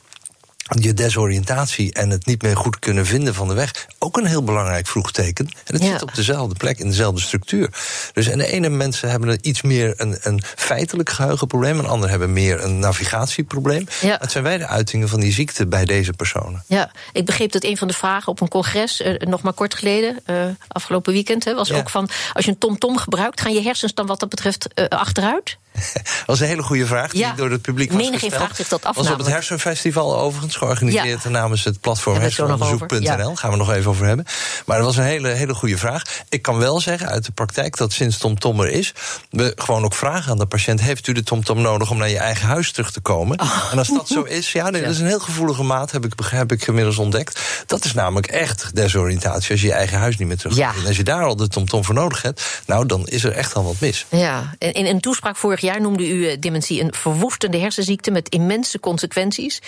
je 0.79 0.95
desoriëntatie 0.95 1.93
en 1.93 2.11
het 2.11 2.27
niet 2.27 2.43
meer 2.43 2.57
goed 2.57 2.79
kunnen 2.79 3.07
vinden 3.07 3.35
van 3.35 3.49
de 3.49 3.55
weg 3.55 3.87
ook 3.99 4.17
een 4.17 4.27
heel 4.27 4.45
belangrijk 4.45 4.87
vroegteken. 4.87 5.47
En 5.65 5.75
het 5.75 5.83
Ja. 5.83 5.91
zit 5.91 6.03
op 6.03 6.15
dezelfde 6.15 6.55
plek, 6.55 6.79
in 6.79 6.89
dezelfde 6.89 7.21
structuur. 7.21 7.69
Dus 8.13 8.27
en 8.27 8.39
de 8.39 8.47
ene 8.47 8.69
mensen 8.69 9.11
hebben 9.11 9.39
iets 9.49 9.63
meer 9.63 9.93
een, 9.97 10.19
een 10.21 10.43
feitelijk 10.57 11.09
geheugenprobleem, 11.11 11.79
en 11.79 11.87
anderen 11.87 12.11
hebben 12.11 12.33
meer 12.33 12.65
een 12.65 12.79
navigatieprobleem. 12.79 13.87
Ja. 14.01 14.17
Het 14.21 14.31
zijn 14.33 14.45
wij 14.45 14.59
de 14.59 14.67
uitingen 14.67 15.09
van 15.09 15.21
die 15.21 15.33
ziekte 15.33 15.67
bij 15.67 15.85
deze 15.85 16.13
personen. 16.13 16.65
Ja, 16.67 16.91
ik 17.13 17.25
begreep 17.27 17.53
dat 17.53 17.65
een 17.65 17.77
van 17.77 17.89
de 17.89 17.95
vragen 17.95 18.29
op 18.33 18.41
een 18.41 18.49
congres, 18.49 19.01
eh, 19.01 19.19
nog 19.19 19.43
maar 19.43 19.53
kort 19.53 19.75
geleden, 19.75 20.21
eh, 20.25 20.45
afgelopen 20.69 21.13
weekend, 21.13 21.45
hè, 21.45 21.55
was 21.55 21.69
Ja. 21.69 21.77
ook 21.77 21.91
van: 21.91 22.09
als 22.33 22.45
je 22.45 22.51
een 22.51 22.59
TomTom 22.59 22.97
gebruikt, 22.99 23.41
gaan 23.41 23.53
je 23.53 23.63
hersens 23.63 23.95
dan 23.95 24.07
wat 24.07 24.21
dat 24.21 24.29
betreft 24.29 24.75
eh, 24.75 24.85
achteruit? 24.89 25.59
Dat 25.95 26.27
was 26.27 26.41
een 26.41 26.47
hele 26.47 26.63
goede 26.63 26.87
vraag 26.87 27.11
die 27.11 27.21
Ja. 27.21 27.33
door 27.33 27.51
het 27.51 27.63
publiek 27.63 27.89
was 27.89 27.97
Menigeen 27.97 28.19
gesteld. 28.21 28.43
vraagt 28.43 28.57
zich 28.57 28.69
dat 28.69 28.85
af 28.85 28.97
was 28.97 29.11
op 29.11 29.19
het. 29.19 29.27
Hersenfestival 29.27 30.19
overigens, 30.19 30.57
georganiseerd 30.57 31.23
Ja. 31.23 31.29
namens 31.29 31.65
het 31.65 31.81
platform 31.81 32.21
hersenonderzoek.nl. 32.21 33.35
Gaan 33.37 33.51
we 33.51 33.57
nog 33.57 33.73
even 33.73 33.91
over 33.91 34.07
hebben. 34.07 34.25
Maar 34.67 34.77
dat 34.77 34.87
was 34.87 34.97
een 34.97 35.03
hele, 35.05 35.29
hele 35.29 35.55
goede 35.55 35.79
vraag. 35.79 36.03
Ik 36.29 36.43
kan 36.43 36.59
wel 36.59 36.81
zeggen 36.81 37.09
uit 37.09 37.25
de 37.25 37.33
praktijk 37.33 37.77
dat 37.77 37.93
sinds 37.93 38.19
TomTom 38.19 38.61
er 38.61 38.69
is... 38.71 38.93
we 39.31 39.53
gewoon 39.57 39.85
ook 39.85 39.95
vragen 39.95 40.31
aan 40.31 40.39
de 40.39 40.47
patiënt... 40.47 40.81
heeft 40.81 41.07
u 41.07 41.13
de 41.13 41.23
TomTom 41.23 41.61
nodig 41.61 41.91
om 41.91 41.97
naar 41.99 42.09
je 42.09 42.19
eigen 42.19 42.47
huis 42.49 42.73
terug 42.73 42.93
te 42.93 43.01
komen? 43.01 43.39
En 43.71 43.79
als 43.79 43.89
dat 43.89 44.09
zo 44.09 44.23
is, 44.23 44.53
ja, 44.53 44.71
nee, 44.71 44.83
dat 44.83 44.91
is 44.91 44.99
een 44.99 45.07
heel 45.07 45.19
gevoelige 45.21 45.63
maat... 45.63 45.91
heb 45.91 46.05
ik, 46.05 46.13
heb 46.31 46.53
ik 46.53 46.67
inmiddels 46.67 46.99
ontdekt. 46.99 47.41
Dat 47.67 47.85
is 47.85 47.93
namelijk 47.95 48.27
echt 48.27 48.71
desoriëntatie 48.75 49.51
als 49.51 49.61
je 49.61 49.67
je 49.67 49.73
eigen 49.73 49.99
huis 49.99 50.17
niet 50.17 50.29
meer 50.29 50.37
terug 50.37 50.57
Ja. 50.57 50.69
vinden. 50.71 50.89
Als 50.89 50.97
je 50.97 51.05
daar 51.05 51.25
al 51.25 51.37
de 51.37 51.49
TomTom 51.49 51.85
voor 51.85 51.95
nodig 51.95 52.23
hebt... 52.23 52.63
nou, 52.67 52.87
dan 52.87 53.07
is 53.07 53.25
er 53.25 53.33
echt 53.33 53.55
al 53.55 53.65
wat 53.65 53.75
mis. 53.81 54.07
Ja, 54.09 54.55
en 54.59 54.73
in 54.73 54.87
een 54.87 55.01
toespraak 55.01 55.37
vorig 55.37 55.61
jaar 55.61 55.70
noemde 55.79 56.09
u 56.09 56.29
eh, 56.29 56.37
dementie 56.41 56.83
een 56.83 56.95
verwoestende 56.95 57.59
hersenziekte 57.59 58.11
met 58.11 58.29
immense 58.29 58.81
consequenties. 58.81 59.63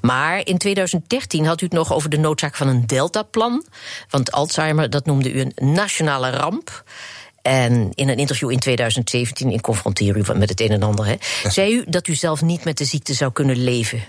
Maar 0.00 0.46
in 0.46 0.58
2013 0.58 1.46
had 1.46 1.60
u 1.60 1.64
het 1.64 1.74
nog 1.74 1.92
over 1.92 2.10
de 2.10 2.18
noodzaak 2.18 2.54
van 2.54 2.68
een 2.68 2.86
deltaplan. 2.86 3.64
Want 4.10 4.32
Alzheimer, 4.32 4.90
dat 4.90 5.06
noemde 5.06 5.32
u 5.32 5.40
een 5.40 5.52
nationale 5.54 6.30
ramp. 6.30 6.84
En 7.42 7.90
in 7.94 8.08
een 8.08 8.16
interview 8.16 8.50
in 8.50 8.58
2017, 8.58 9.50
in 9.50 9.60
confronteer 9.60 10.16
u 10.16 10.24
met 10.34 10.48
het 10.48 10.60
een 10.60 10.70
en 10.70 10.82
ander, 10.82 11.06
hè, 11.06 11.14
zei 11.48 11.74
u 11.74 11.84
dat 11.88 12.08
u 12.08 12.14
zelf 12.14 12.42
niet 12.42 12.64
met 12.64 12.78
de 12.78 12.84
ziekte 12.84 13.14
zou 13.14 13.32
kunnen 13.32 13.56
leven. 13.56 14.04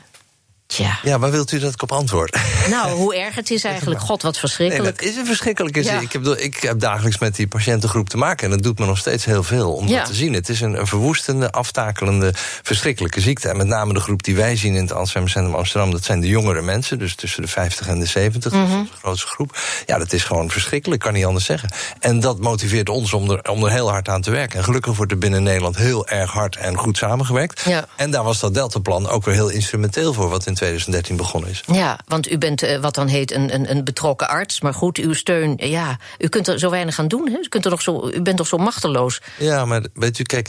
Tja, 0.68 1.00
Ja, 1.04 1.20
waar 1.20 1.32
wilt 1.32 1.52
u 1.52 1.60
dat 1.60 1.74
ik 1.74 1.82
op 1.82 1.92
antwoord? 1.92 2.38
nou, 2.70 2.92
hoe 2.92 3.16
erg 3.16 3.36
het 3.36 3.52
is 3.52 3.64
eigenlijk. 3.74 4.00
God, 4.00 4.22
wat 4.22 4.32
Nee, 4.32 4.40
verschrikkelijk. 4.42 4.98
dat 5.00 5.10
is 5.10 5.16
een 5.16 5.26
verschrikkelijke 5.26 5.84
Ja. 5.84 6.00
ziekte. 6.00 6.18
Ik, 6.18 6.26
heb, 6.26 6.38
ik 6.38 6.56
heb 6.62 6.80
dagelijks 6.80 7.18
met 7.20 7.36
die 7.36 7.48
patiëntengroep 7.48 8.10
te 8.10 8.18
maken. 8.18 8.44
En 8.46 8.50
dat 8.52 8.64
doet 8.64 8.80
me 8.80 8.86
nog 8.86 8.98
steeds 8.98 9.26
heel 9.26 9.44
veel 9.44 9.74
om 9.74 9.88
Ja. 9.88 9.98
dat 9.98 10.06
te 10.08 10.14
zien. 10.14 10.34
Het 10.34 10.50
is 10.50 10.62
een, 10.62 10.80
een 10.80 10.88
verwoestende, 10.88 11.52
aftakelende, 11.52 12.32
verschrikkelijke 12.64 13.20
ziekte. 13.22 13.50
En 13.50 13.58
met 13.58 13.68
name 13.68 13.94
de 13.94 14.00
groep 14.00 14.24
die 14.24 14.36
wij 14.36 14.56
zien 14.56 14.76
in 14.76 14.82
het 14.82 14.94
Alzheimer 14.94 15.32
Centrum 15.34 15.56
Amsterdam... 15.56 15.92
dat 15.92 16.04
zijn 16.04 16.20
de 16.20 16.28
jongere 16.28 16.62
mensen, 16.62 17.00
dus 17.00 17.16
tussen 17.16 17.42
de 17.42 17.48
50 17.48 17.88
en 17.88 18.00
de 18.00 18.06
70. 18.06 18.52
Dat 18.52 18.62
is 18.62 18.68
Mhm. 18.70 18.80
onze 18.80 18.94
grootste 19.02 19.28
groep. 19.28 19.58
Ja, 19.86 19.98
dat 19.98 20.14
is 20.14 20.24
gewoon 20.24 20.50
verschrikkelijk, 20.52 21.02
kan 21.02 21.14
niet 21.14 21.26
anders 21.26 21.46
zeggen. 21.46 21.70
En 22.00 22.20
dat 22.20 22.40
motiveert 22.40 22.90
ons 22.90 23.14
om 23.14 23.32
er, 23.32 23.50
om 23.50 23.64
er 23.66 23.72
heel 23.72 23.90
hard 23.90 24.10
aan 24.10 24.22
te 24.22 24.32
werken. 24.32 24.58
En 24.58 24.64
gelukkig 24.64 24.96
wordt 24.96 25.12
er 25.12 25.18
binnen 25.18 25.44
Nederland 25.44 25.76
heel 25.78 26.08
erg 26.08 26.32
hard 26.32 26.56
en 26.56 26.78
goed 26.78 26.98
samengewerkt. 26.98 27.62
Ja. 27.66 27.88
En 27.96 28.12
daar 28.12 28.24
was 28.24 28.40
dat 28.40 28.54
Deltaplan 28.54 29.10
ook 29.10 29.26
weer 29.26 29.34
heel 29.36 29.50
instrumenteel 29.50 30.14
voor... 30.14 30.30
wat 30.30 30.46
in 30.46 30.56
2013 30.58 31.16
begonnen 31.16 31.50
is. 31.50 31.64
Ja, 31.72 32.00
want 32.08 32.32
u 32.32 32.38
bent 32.38 32.64
eh, 32.64 32.80
wat 32.80 32.96
dan 32.96 33.08
heet 33.08 33.32
een, 33.32 33.54
een, 33.54 33.72
een 33.72 33.84
betrokken 33.84 34.28
arts. 34.30 34.62
Maar 34.62 34.74
goed, 34.74 34.98
uw 34.98 35.14
steun, 35.14 35.54
ja, 35.58 35.98
u 36.18 36.28
kunt 36.28 36.48
er 36.48 36.60
zo 36.60 36.70
weinig 36.70 37.00
aan 37.00 37.08
doen. 37.08 37.30
Hè? 37.30 37.38
U, 37.38 37.48
kunt 37.50 37.66
er 37.66 37.72
nog 37.72 37.82
zo, 37.82 38.10
u 38.14 38.22
bent 38.22 38.38
toch 38.38 38.48
zo 38.48 38.58
machteloos. 38.58 39.22
Ja, 39.38 39.66
maar 39.66 39.82
weet 39.94 40.20
u, 40.20 40.24
kijk, 40.24 40.48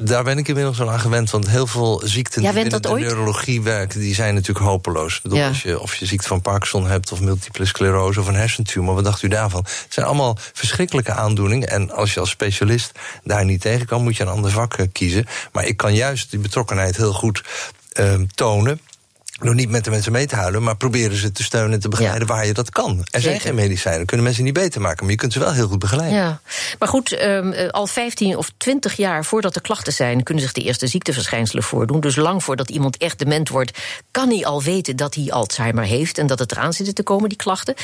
daar 0.00 0.24
ben 0.24 0.38
ik 0.38 0.48
inmiddels 0.48 0.80
aan 0.80 1.00
gewend. 1.00 1.30
Want 1.30 1.48
heel 1.48 1.66
veel 1.66 2.00
ziekten 2.04 2.42
Ja, 2.42 2.52
die 2.52 2.68
dat 2.68 2.82
de 2.82 2.90
ooit? 2.90 3.02
neurologie 3.04 3.62
werken, 3.62 4.00
die 4.00 4.14
zijn 4.14 4.34
natuurlijk 4.34 4.66
hopeloos. 4.66 5.16
Ik 5.16 5.22
bedoel, 5.22 5.38
Ja. 5.38 5.48
als 5.48 5.62
je, 5.62 5.80
of 5.80 5.94
je 5.94 6.06
ziekte 6.06 6.28
van 6.28 6.42
Parkinson 6.42 6.86
hebt, 6.86 7.12
of 7.12 7.20
multiple 7.20 7.64
sclerose, 7.66 8.20
of 8.20 8.26
een 8.26 8.34
hersentumor, 8.34 8.94
wat 8.94 9.04
dacht 9.04 9.22
u 9.22 9.28
daarvan? 9.28 9.60
Het 9.64 9.86
zijn 9.94 10.06
allemaal 10.06 10.36
verschrikkelijke 10.52 11.12
aandoeningen. 11.12 11.68
En 11.68 11.90
als 11.90 12.14
je 12.14 12.20
als 12.20 12.30
specialist 12.30 12.92
daar 13.24 13.44
niet 13.44 13.60
tegen 13.60 13.86
kan, 13.86 14.02
moet 14.02 14.16
je 14.16 14.22
een 14.22 14.28
ander 14.28 14.50
vak 14.50 14.74
eh, 14.74 14.86
kiezen. 14.92 15.26
Maar 15.52 15.64
ik 15.64 15.76
kan 15.76 15.94
juist 15.94 16.30
die 16.30 16.38
betrokkenheid 16.40 16.96
heel 16.96 17.12
goed 17.12 17.42
ehm, 17.92 18.24
tonen. 18.34 18.80
Door 19.40 19.54
niet 19.54 19.70
met 19.70 19.84
de 19.84 19.90
mensen 19.90 20.12
mee 20.12 20.26
te 20.26 20.34
huilen, 20.34 20.62
maar 20.62 20.76
proberen 20.76 21.16
ze 21.16 21.32
te 21.32 21.42
steunen 21.42 21.72
en 21.72 21.80
te 21.80 21.88
begeleiden 21.88 22.28
waar 22.28 22.46
je 22.46 22.52
dat 22.52 22.70
kan. 22.70 23.06
Er 23.10 23.20
zijn 23.20 23.40
geen 23.40 23.54
medicijnen, 23.54 24.06
kunnen 24.06 24.26
mensen 24.26 24.44
niet 24.44 24.52
beter 24.52 24.80
maken, 24.80 25.02
maar 25.02 25.12
je 25.12 25.18
kunt 25.18 25.32
ze 25.32 25.38
wel 25.38 25.52
heel 25.52 25.68
goed 25.68 25.78
begeleiden. 25.78 26.18
Ja. 26.18 26.40
Maar 26.78 26.88
goed, 26.88 27.22
um, 27.22 27.52
al 27.70 27.86
15 27.86 28.36
of 28.36 28.50
20 28.56 28.96
jaar 28.96 29.24
voordat 29.24 29.54
er 29.54 29.60
klachten 29.60 29.92
zijn, 29.92 30.22
kunnen 30.22 30.42
zich 30.42 30.52
de 30.52 30.62
eerste 30.62 30.86
ziekteverschijnselen 30.86 31.62
voordoen. 31.62 32.00
Dus 32.00 32.16
lang 32.16 32.44
voordat 32.44 32.70
iemand 32.70 32.96
echt 32.96 33.18
dement 33.18 33.48
wordt, 33.48 33.78
kan 34.10 34.28
hij 34.28 34.44
al 34.44 34.62
weten 34.62 34.96
dat 34.96 35.14
hij 35.14 35.32
Alzheimer 35.32 35.84
heeft 35.84 36.18
en 36.18 36.26
dat 36.26 36.38
het 36.38 36.52
eraan 36.52 36.72
zit 36.72 36.94
te 36.94 37.02
komen, 37.02 37.28
die 37.28 37.38
klachten. 37.38 37.74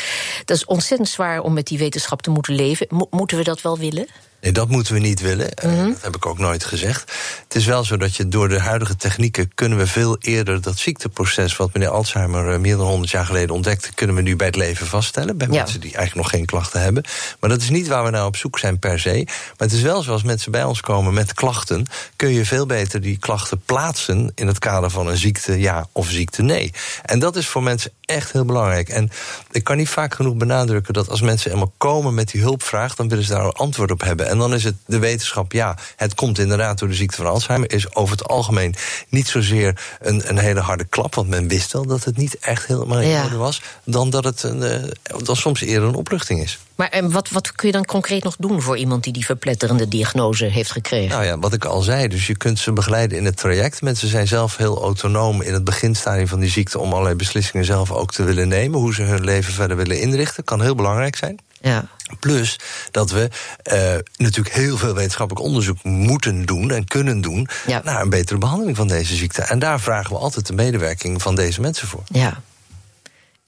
Dat 0.45 0.57
is 0.57 0.64
ontzettend 0.64 1.09
zwaar 1.09 1.40
om 1.40 1.52
met 1.52 1.66
die 1.66 1.78
wetenschap 1.78 2.23
te 2.23 2.30
moeten 2.30 2.54
leven. 2.54 2.87
moeten 3.11 3.37
we 3.37 3.45
dat 3.45 3.62
wel 3.62 3.78
willen? 3.78 4.07
Nee, 4.41 4.53
dat 4.53 4.69
moeten 4.69 4.95
we 4.95 5.01
niet 5.01 5.21
willen. 5.21 5.55
Eh, 5.55 5.71
mhm. 5.71 5.89
dat 5.89 6.03
heb 6.03 6.17
ik 6.17 6.27
ook 6.27 6.39
nooit 6.39 6.65
gezegd. 6.65 7.13
Het 7.45 7.55
is 7.55 7.65
wel 7.65 7.85
zo 7.85 7.97
dat 7.97 8.17
je 8.17 8.29
door 8.29 8.49
de 8.49 8.61
huidige 8.61 8.97
technieken 8.97 9.55
kunnen 9.55 9.79
we 9.79 9.87
veel 9.87 10.17
eerder 10.21 10.61
dat 10.61 10.79
ziekteproces, 10.79 11.57
wat 11.57 11.73
meneer 11.73 11.89
Alzheimer 11.89 12.53
eh, 12.53 12.59
meer 12.59 12.77
dan 12.77 12.87
100 12.87 13.11
jaar 13.11 13.27
geleden 13.27 13.55
ontdekte, 13.55 13.95
kunnen 13.95 14.17
we 14.17 14.23
nu 14.23 14.37
bij 14.37 14.47
het 14.47 14.57
leven 14.57 14.87
vaststellen. 14.87 15.37
Bij 15.37 15.49
mensen 15.49 15.81
die 15.81 15.95
eigenlijk 15.95 16.27
nog 16.27 16.31
geen 16.31 16.47
klachten 16.47 16.81
hebben. 16.81 17.05
Maar 17.41 17.51
dat 17.51 17.61
is 17.61 17.71
niet 17.71 17.89
waar 17.89 18.05
we 18.05 18.11
nou 18.11 18.27
op 18.27 18.37
zoek 18.37 18.59
zijn 18.59 18.79
per 18.79 19.01
se. 19.01 19.23
Maar 19.27 19.69
het 19.69 19.73
is 19.73 19.83
wel 19.83 20.03
zo 20.03 20.13
als 20.13 20.23
mensen 20.23 20.53
bij 20.53 20.65
ons 20.65 20.81
komen 20.81 21.15
met 21.15 21.35
klachten, 21.35 21.87
kun 22.17 22.33
je 22.33 22.45
veel 22.45 22.67
beter 22.67 23.01
die 23.01 23.19
klachten 23.19 23.63
plaatsen 23.65 24.33
in 24.35 24.47
het 24.47 24.59
kader 24.59 24.91
van 24.91 25.07
een 25.07 25.17
ziekte 25.17 25.61
ja 25.61 25.87
of 25.93 26.09
ziekte 26.09 26.43
nee. 26.43 26.73
En 27.03 27.19
dat 27.19 27.37
is 27.37 27.47
voor 27.47 27.63
mensen 27.63 27.93
echt 28.05 28.33
heel 28.33 28.45
belangrijk. 28.45 28.89
En 28.89 29.11
ik 29.51 29.65
kan 29.65 29.77
niet 29.77 29.89
vaak 29.89 30.15
genoeg 30.15 30.35
benadrukken 30.35 30.95
dat 30.95 31.09
als 31.09 31.21
mensen 31.21 31.51
eenmaal 31.51 31.73
komen 31.77 32.15
met 32.15 32.31
die 32.31 32.41
hulpvraag, 32.41 32.95
dan 32.95 33.09
willen 33.09 33.25
ze 33.25 33.33
daar 33.33 33.45
een 33.45 33.53
antwoord 33.53 33.91
op 33.91 34.01
hebben. 34.01 34.29
En 34.31 34.39
dan 34.39 34.55
is 34.55 34.65
het 34.65 34.75
de 34.87 34.99
wetenschap, 34.99 35.53
ja, 35.53 35.77
het 35.97 36.15
komt 36.15 36.39
inderdaad 36.39 36.79
door 36.79 36.89
de 36.89 36.95
ziekte 36.95 37.17
van 37.17 37.27
Alzheimer, 37.27 37.73
is 37.73 37.95
over 37.95 38.17
het 38.17 38.29
algemeen 38.29 38.75
niet 39.09 39.29
zozeer 39.29 39.81
een, 40.01 40.29
een 40.29 40.39
hele 40.39 40.61
harde 40.61 40.85
klap, 40.85 41.15
want 41.15 41.29
men 41.29 41.49
wist 41.49 41.75
al 41.75 41.87
dat 41.87 42.05
het 42.05 42.17
niet 42.17 42.39
echt 42.39 42.67
helemaal 42.67 43.01
in 43.01 43.23
orde 43.23 43.37
was, 43.37 43.63
dan 43.85 44.11
dat 44.11 44.25
het 44.25 44.43
een, 44.43 44.63
uh, 44.63 44.91
dan 45.25 45.37
soms 45.37 45.61
eerder 45.61 45.89
een 45.89 45.95
opluchting 45.95 46.43
is. 46.43 46.59
Maar 46.75 46.89
en 46.89 47.11
wat, 47.11 47.31
wat 47.31 47.53
kun 47.53 47.67
je 47.67 47.73
dan 47.73 47.85
concreet 47.85 48.25
nog 48.25 48.37
doen 48.39 48.63
voor 48.63 48.77
iemand 48.77 49.05
die 49.05 49.13
die 49.13 49.25
verpletterende 49.25 49.89
diagnose 49.89 50.45
heeft 50.45 50.71
gekregen? 50.71 51.09
Nou 51.09 51.25
ja, 51.25 51.39
wat 51.39 51.53
ik 51.53 51.65
al 51.65 51.81
zei, 51.81 52.09
dus 52.09 52.27
je 52.27 52.37
kunt 52.37 52.59
ze 52.59 52.73
begeleiden 52.73 53.19
in 53.19 53.25
het 53.25 53.37
traject. 53.37 53.83
Mensen 53.83 54.09
zijn 54.09 54.27
zelf 54.27 54.57
heel 54.57 54.83
autonoom 54.83 55.43
in 55.43 55.53
het 55.53 55.65
beginstadium 55.65 56.29
van 56.29 56.41
die 56.41 56.51
ziekte 56.51 56.79
om 56.79 56.93
allerlei 56.93 57.15
beslissingen 57.15 57.67
zelf 57.67 57.93
ook 57.93 58.13
te 58.13 58.23
willen 58.23 58.49
nemen. 58.49 58.79
Hoe 58.79 58.95
ze 58.95 59.03
hun 59.03 59.25
leven 59.25 59.53
verder 59.53 59.77
willen 59.77 60.01
inrichten, 60.01 60.45
kan 60.45 60.63
heel 60.63 60.75
belangrijk 60.75 61.17
zijn. 61.17 61.39
Ja. 61.61 61.85
Plus 62.19 62.59
dat 62.90 63.11
we 63.11 63.29
uh, 63.73 63.97
natuurlijk 64.17 64.55
heel 64.55 64.76
veel 64.76 64.95
wetenschappelijk 64.95 65.47
onderzoek 65.47 65.83
moeten 65.83 66.47
doen 66.47 66.71
en 66.71 66.85
kunnen 66.85 67.21
doen 67.21 67.49
naar 67.83 68.00
een 68.00 68.11
betere 68.11 68.38
behandeling 68.38 68.76
van 68.76 68.88
deze 68.88 69.17
ziekte. 69.17 69.43
En 69.43 69.59
daar 69.59 69.81
vragen 69.81 70.12
we 70.12 70.19
altijd 70.19 70.47
de 70.47 70.52
medewerking 70.52 71.23
van 71.23 71.35
deze 71.35 71.61
mensen 71.61 71.88
voor. 71.88 72.02
Ja. 72.07 72.43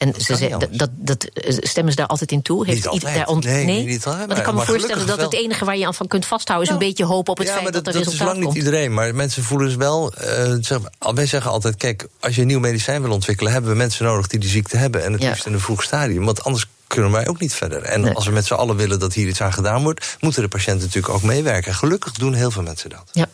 En 0.03 0.15
ze 0.17 0.49
dat, 0.59 0.69
dat, 0.71 0.91
dat, 0.95 1.25
eh, 1.25 1.57
stemmen 1.61 1.93
ze 1.93 1.99
daar 1.99 2.07
altijd 2.07 2.33
in 2.33 2.43
toe? 2.43 2.67
Heeft 2.67 2.91
niet 2.91 3.03
daar 3.03 3.27
ont 3.27 3.45
nee, 3.45 3.65
nee, 3.65 3.85
niet 3.85 4.05
Want 4.05 4.37
ik 4.37 4.43
kan 4.43 4.55
me 4.55 4.65
voorstellen 4.65 5.07
dat 5.07 5.21
het 5.21 5.35
enige 5.35 5.65
waar 5.65 5.77
je 5.77 5.87
aan 5.87 5.95
van 5.95 6.07
kunt 6.07 6.27
vasthouden... 6.27 6.69
is 6.69 6.75
een 6.75 6.87
beetje 6.87 7.05
hoop 7.05 7.29
op 7.29 7.39
het 7.39 7.47
ja, 7.47 7.57
feit 7.57 7.73
dat, 7.73 7.87
er 7.87 7.93
resultaat 7.93 8.19
komt. 8.19 8.29
dat 8.29 8.37
is 8.37 8.43
lang 8.43 8.55
niet 8.55 8.65
iedereen, 8.65 8.95
maar 8.95 9.15
mensen 9.15 9.43
voelen 9.43 9.67
dus 9.67 9.77
wel... 9.77 10.13
Uh, 10.23 10.55
zeg, 10.61 10.79
wij 10.99 11.27
zeggen 11.27 11.51
altijd, 11.51 11.77
kijk, 11.77 12.07
als 12.21 12.35
je 12.35 12.41
een 12.41 12.47
nieuw 12.47 12.61
medicijn 12.61 13.03
wil 13.03 13.13
ontwikkelen... 13.13 13.53
hebben 13.53 13.71
we 13.71 13.77
mensen 13.77 14.05
nodig 14.05 14.27
die 14.27 14.41
die 14.41 14.49
ziekte 14.49 14.77
hebben. 14.77 15.05
En 15.05 15.13
het 15.13 15.23
liefst 15.23 15.47
in 15.47 15.53
een 15.53 15.61
vroeg 15.61 15.83
stadium. 15.83 16.25
Want 16.25 16.45
anders 16.45 16.67
kunnen 16.95 17.13
wij 17.13 17.29
ook 17.29 17.41
niet 17.41 17.55
verder. 17.55 17.83
En 17.83 18.15
als 18.15 18.27
we 18.27 18.33
met 18.33 18.47
z'n 18.47 18.55
allen 18.55 18.77
willen 18.77 18.99
dat 18.99 19.15
hier 19.15 19.29
iets 19.29 19.41
aan 19.41 19.53
gedaan 19.53 19.83
wordt... 19.83 20.17
moeten 20.21 20.43
de 20.43 20.49
patiënten 20.49 20.87
natuurlijk 20.87 21.15
ook 21.15 21.23
meewerken. 21.23 21.75
Gelukkig 21.75 22.13
doen 22.13 22.35
heel 22.35 22.51
veel 22.51 22.63
mensen 22.63 22.91
dat. 22.91 23.05
Ja. 23.13 23.27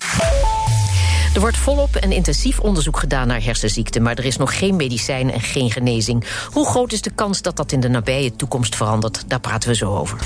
Er 1.34 1.40
wordt 1.40 1.56
volop 1.56 1.96
en 1.96 2.12
intensief 2.12 2.60
onderzoek 2.60 2.98
gedaan 2.98 3.26
naar 3.26 3.42
hersenziekten, 3.42 4.02
maar 4.02 4.18
er 4.18 4.24
is 4.24 4.36
nog 4.36 4.58
geen 4.58 4.76
medicijn 4.76 5.32
en 5.32 5.40
geen 5.40 5.70
genezing. 5.70 6.24
Hoe 6.52 6.66
groot 6.66 6.92
is 6.92 7.02
de 7.02 7.10
kans 7.10 7.42
dat 7.42 7.56
dat 7.56 7.72
in 7.72 7.80
de 7.80 7.88
nabije 7.88 8.36
toekomst 8.36 8.76
verandert? 8.76 9.24
Daar 9.26 9.40
praten 9.40 9.68
we 9.68 9.74
zo 9.74 9.96
over. 9.96 10.18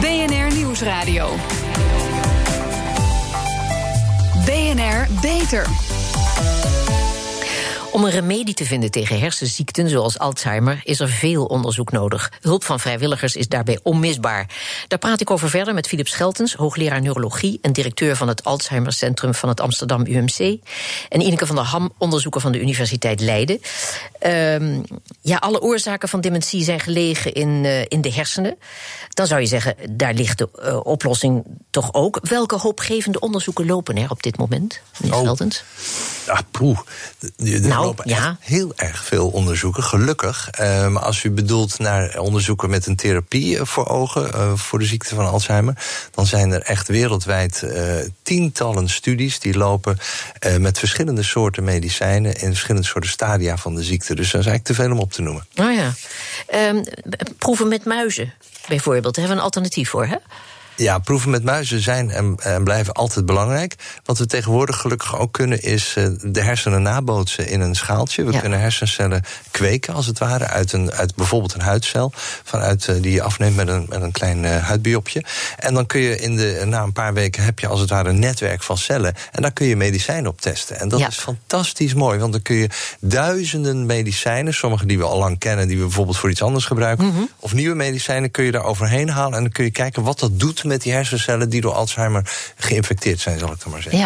BNR 0.00 0.56
Nieuwsradio. 0.56 1.30
BNR 4.44 5.06
Beter. 5.20 5.66
Om 7.92 8.04
een 8.04 8.10
remedie 8.10 8.54
te 8.54 8.64
vinden 8.64 8.90
tegen 8.90 9.20
hersenziekten 9.20 9.88
zoals 9.88 10.18
Alzheimer 10.18 10.80
is 10.84 11.00
er 11.00 11.08
veel 11.08 11.44
onderzoek 11.44 11.92
nodig. 11.92 12.32
Hulp 12.40 12.64
van 12.64 12.80
vrijwilligers 12.80 13.36
is 13.36 13.48
daarbij 13.48 13.78
onmisbaar. 13.82 14.46
Daar 14.88 14.98
praat 14.98 15.20
ik 15.20 15.30
over 15.30 15.50
verder 15.50 15.74
met 15.74 15.86
Philip 15.86 16.08
Scheltens, 16.08 16.54
hoogleraar 16.54 17.00
neurologie 17.00 17.58
en 17.62 17.72
directeur 17.72 18.16
van 18.16 18.28
het 18.28 18.44
Alzheimer 18.44 18.92
Centrum 18.92 19.34
van 19.34 19.48
het 19.48 19.60
Amsterdam 19.60 20.06
UMC. 20.06 20.58
En 21.08 21.20
Ineke 21.20 21.46
van 21.46 21.56
der 21.56 21.64
Ham, 21.64 21.92
onderzoeker 21.98 22.40
van 22.40 22.52
de 22.52 22.60
Universiteit 22.60 23.20
Leiden. 23.20 23.60
Um, 24.26 24.84
ja, 25.20 25.36
alle 25.36 25.60
oorzaken 25.60 26.08
van 26.08 26.20
dementie 26.20 26.64
zijn 26.64 26.80
gelegen 26.80 27.32
in, 27.32 27.64
uh, 27.64 27.80
in 27.80 28.00
de 28.00 28.12
hersenen. 28.12 28.58
Dan 29.08 29.26
zou 29.26 29.40
je 29.40 29.46
zeggen, 29.46 29.76
daar 29.90 30.14
ligt 30.14 30.38
de 30.38 30.48
uh, 30.62 30.80
oplossing 30.82 31.44
toch 31.70 31.94
ook. 31.94 32.18
Welke 32.22 32.56
hoopgevende 32.56 33.20
onderzoeken 33.20 33.66
lopen 33.66 33.96
er 33.96 34.10
op 34.10 34.22
dit 34.22 34.36
moment, 34.36 34.80
meneer 34.98 35.16
oh. 35.16 35.22
Scheltens? 35.22 35.64
Ja, 36.26 36.40
poeh. 36.50 36.78
Nou, 37.80 37.94
ja. 38.04 38.36
heel 38.40 38.72
erg 38.76 39.04
veel 39.04 39.28
onderzoeken, 39.28 39.82
gelukkig. 39.82 40.50
Maar 40.58 41.02
als 41.02 41.24
u 41.24 41.30
bedoelt 41.30 41.78
naar 41.78 42.18
onderzoeken 42.18 42.70
met 42.70 42.86
een 42.86 42.96
therapie 42.96 43.58
voor 43.64 43.88
ogen... 43.88 44.30
Uh, 44.34 44.52
voor 44.54 44.78
de 44.78 44.84
ziekte 44.84 45.14
van 45.14 45.26
Alzheimer... 45.26 45.74
dan 46.10 46.26
zijn 46.26 46.52
er 46.52 46.62
echt 46.62 46.88
wereldwijd 46.88 47.62
uh, 47.64 47.94
tientallen 48.22 48.88
studies 48.88 49.38
die 49.38 49.56
lopen... 49.56 49.98
met 50.58 50.78
verschillende 50.78 51.22
soorten 51.22 51.64
medicijnen... 51.64 52.34
in 52.34 52.48
verschillende 52.48 52.86
soorten 52.86 53.10
stadia 53.10 53.56
van 53.56 53.74
de 53.74 53.82
ziekte. 53.82 54.14
Dus 54.14 54.30
dat 54.30 54.40
is 54.40 54.46
eigenlijk 54.46 54.64
te 54.64 54.74
veel 54.74 54.92
om 54.92 54.98
op 54.98 55.12
te 55.12 55.22
noemen. 55.22 55.46
Oh 55.56 55.74
ja. 55.74 55.92
Um, 56.68 56.84
proeven 57.38 57.68
met 57.68 57.84
muizen, 57.84 58.34
bijvoorbeeld. 58.68 59.14
Daar 59.14 59.24
hebben 59.24 59.30
we 59.30 59.38
een 59.38 59.48
alternatief 59.52 59.90
voor, 59.90 60.06
hè? 60.06 60.16
Ja, 60.78 60.98
proeven 60.98 61.30
met 61.30 61.44
muizen 61.44 61.80
zijn 61.80 62.10
en, 62.10 62.36
en, 62.42 62.64
blijven 62.64 62.92
altijd 62.92 63.26
belangrijk. 63.26 63.74
Wat 64.04 64.18
we 64.18 64.26
tegenwoordig 64.26 64.76
gelukkig 64.76 65.18
ook 65.18 65.32
kunnen, 65.32 65.62
is 65.62 65.94
uh, 65.98 66.08
de 66.22 66.40
hersenen 66.40 66.82
nabootsen 66.82 67.48
in 67.48 67.60
een 67.60 67.74
schaaltje. 67.74 68.24
We 68.24 68.40
kunnen 68.40 68.60
hersencellen 68.60 69.22
kweken, 69.50 69.94
als 69.94 70.06
het 70.06 70.18
ware, 70.18 70.46
uit, 70.46 70.72
een, 70.72 70.92
uit 70.92 71.14
bijvoorbeeld 71.14 71.54
een 71.54 71.60
huidcel. 71.60 72.12
Vanuit, 72.44 72.86
uh, 72.86 73.02
die 73.02 73.12
je 73.12 73.22
afneemt 73.22 73.56
met 73.56 73.68
een, 73.68 73.86
met 73.88 74.02
een 74.02 74.12
klein 74.12 74.44
uh, 74.44 74.56
huidbiopje. 74.56 75.24
En 75.56 75.74
dan 75.74 75.86
kun 75.86 76.00
je 76.00 76.16
in 76.16 76.36
de, 76.36 76.62
na 76.66 76.82
een 76.82 76.92
paar 76.92 77.14
weken 77.14 77.44
heb 77.44 77.58
je 77.58 77.66
als 77.66 77.80
het 77.80 77.90
ware 77.90 78.08
een 78.08 78.18
netwerk 78.18 78.62
van 78.62 78.78
cellen. 78.78 79.14
En 79.32 79.42
daar 79.42 79.52
kun 79.52 79.66
je 79.66 79.76
medicijnen 79.76 80.30
op 80.30 80.40
testen. 80.40 80.80
En 80.80 80.88
dat 80.88 81.00
ja. 81.00 81.08
is 81.08 81.18
fantastisch 81.18 81.94
mooi, 81.94 82.18
want 82.18 82.32
dan 82.32 82.42
kun 82.42 82.56
je 82.56 82.68
duizenden 83.00 83.86
medicijnen, 83.86 84.54
sommige 84.54 84.86
die 84.86 84.98
we 84.98 85.04
al 85.04 85.18
lang 85.18 85.38
kennen, 85.38 85.68
die 85.68 85.76
we 85.76 85.82
bijvoorbeeld 85.84 86.18
voor 86.18 86.30
iets 86.30 86.42
anders 86.42 86.64
gebruiken, 86.64 87.04
mm 87.04 87.12
-hmm. 87.12 87.28
of 87.36 87.54
nieuwe 87.54 87.74
medicijnen, 87.74 88.30
kun 88.30 88.44
je 88.44 88.50
daar 88.50 88.64
overheen 88.64 89.08
halen. 89.08 89.36
En 89.36 89.42
dan 89.42 89.52
kun 89.52 89.64
je 89.64 89.70
kijken 89.70 90.02
wat 90.02 90.18
dat 90.18 90.40
doet 90.40 90.66
met 90.68 90.82
die 90.82 90.92
hersencellen 90.92 91.48
die 91.48 91.60
door 91.60 91.72
Alzheimer 91.72 92.30
geïnfecteerd 92.56 93.20
zijn, 93.20 93.38
zal 93.38 93.52
ik 93.52 93.62
dan 93.62 93.72
maar 93.72 93.82
zeggen. 93.82 94.00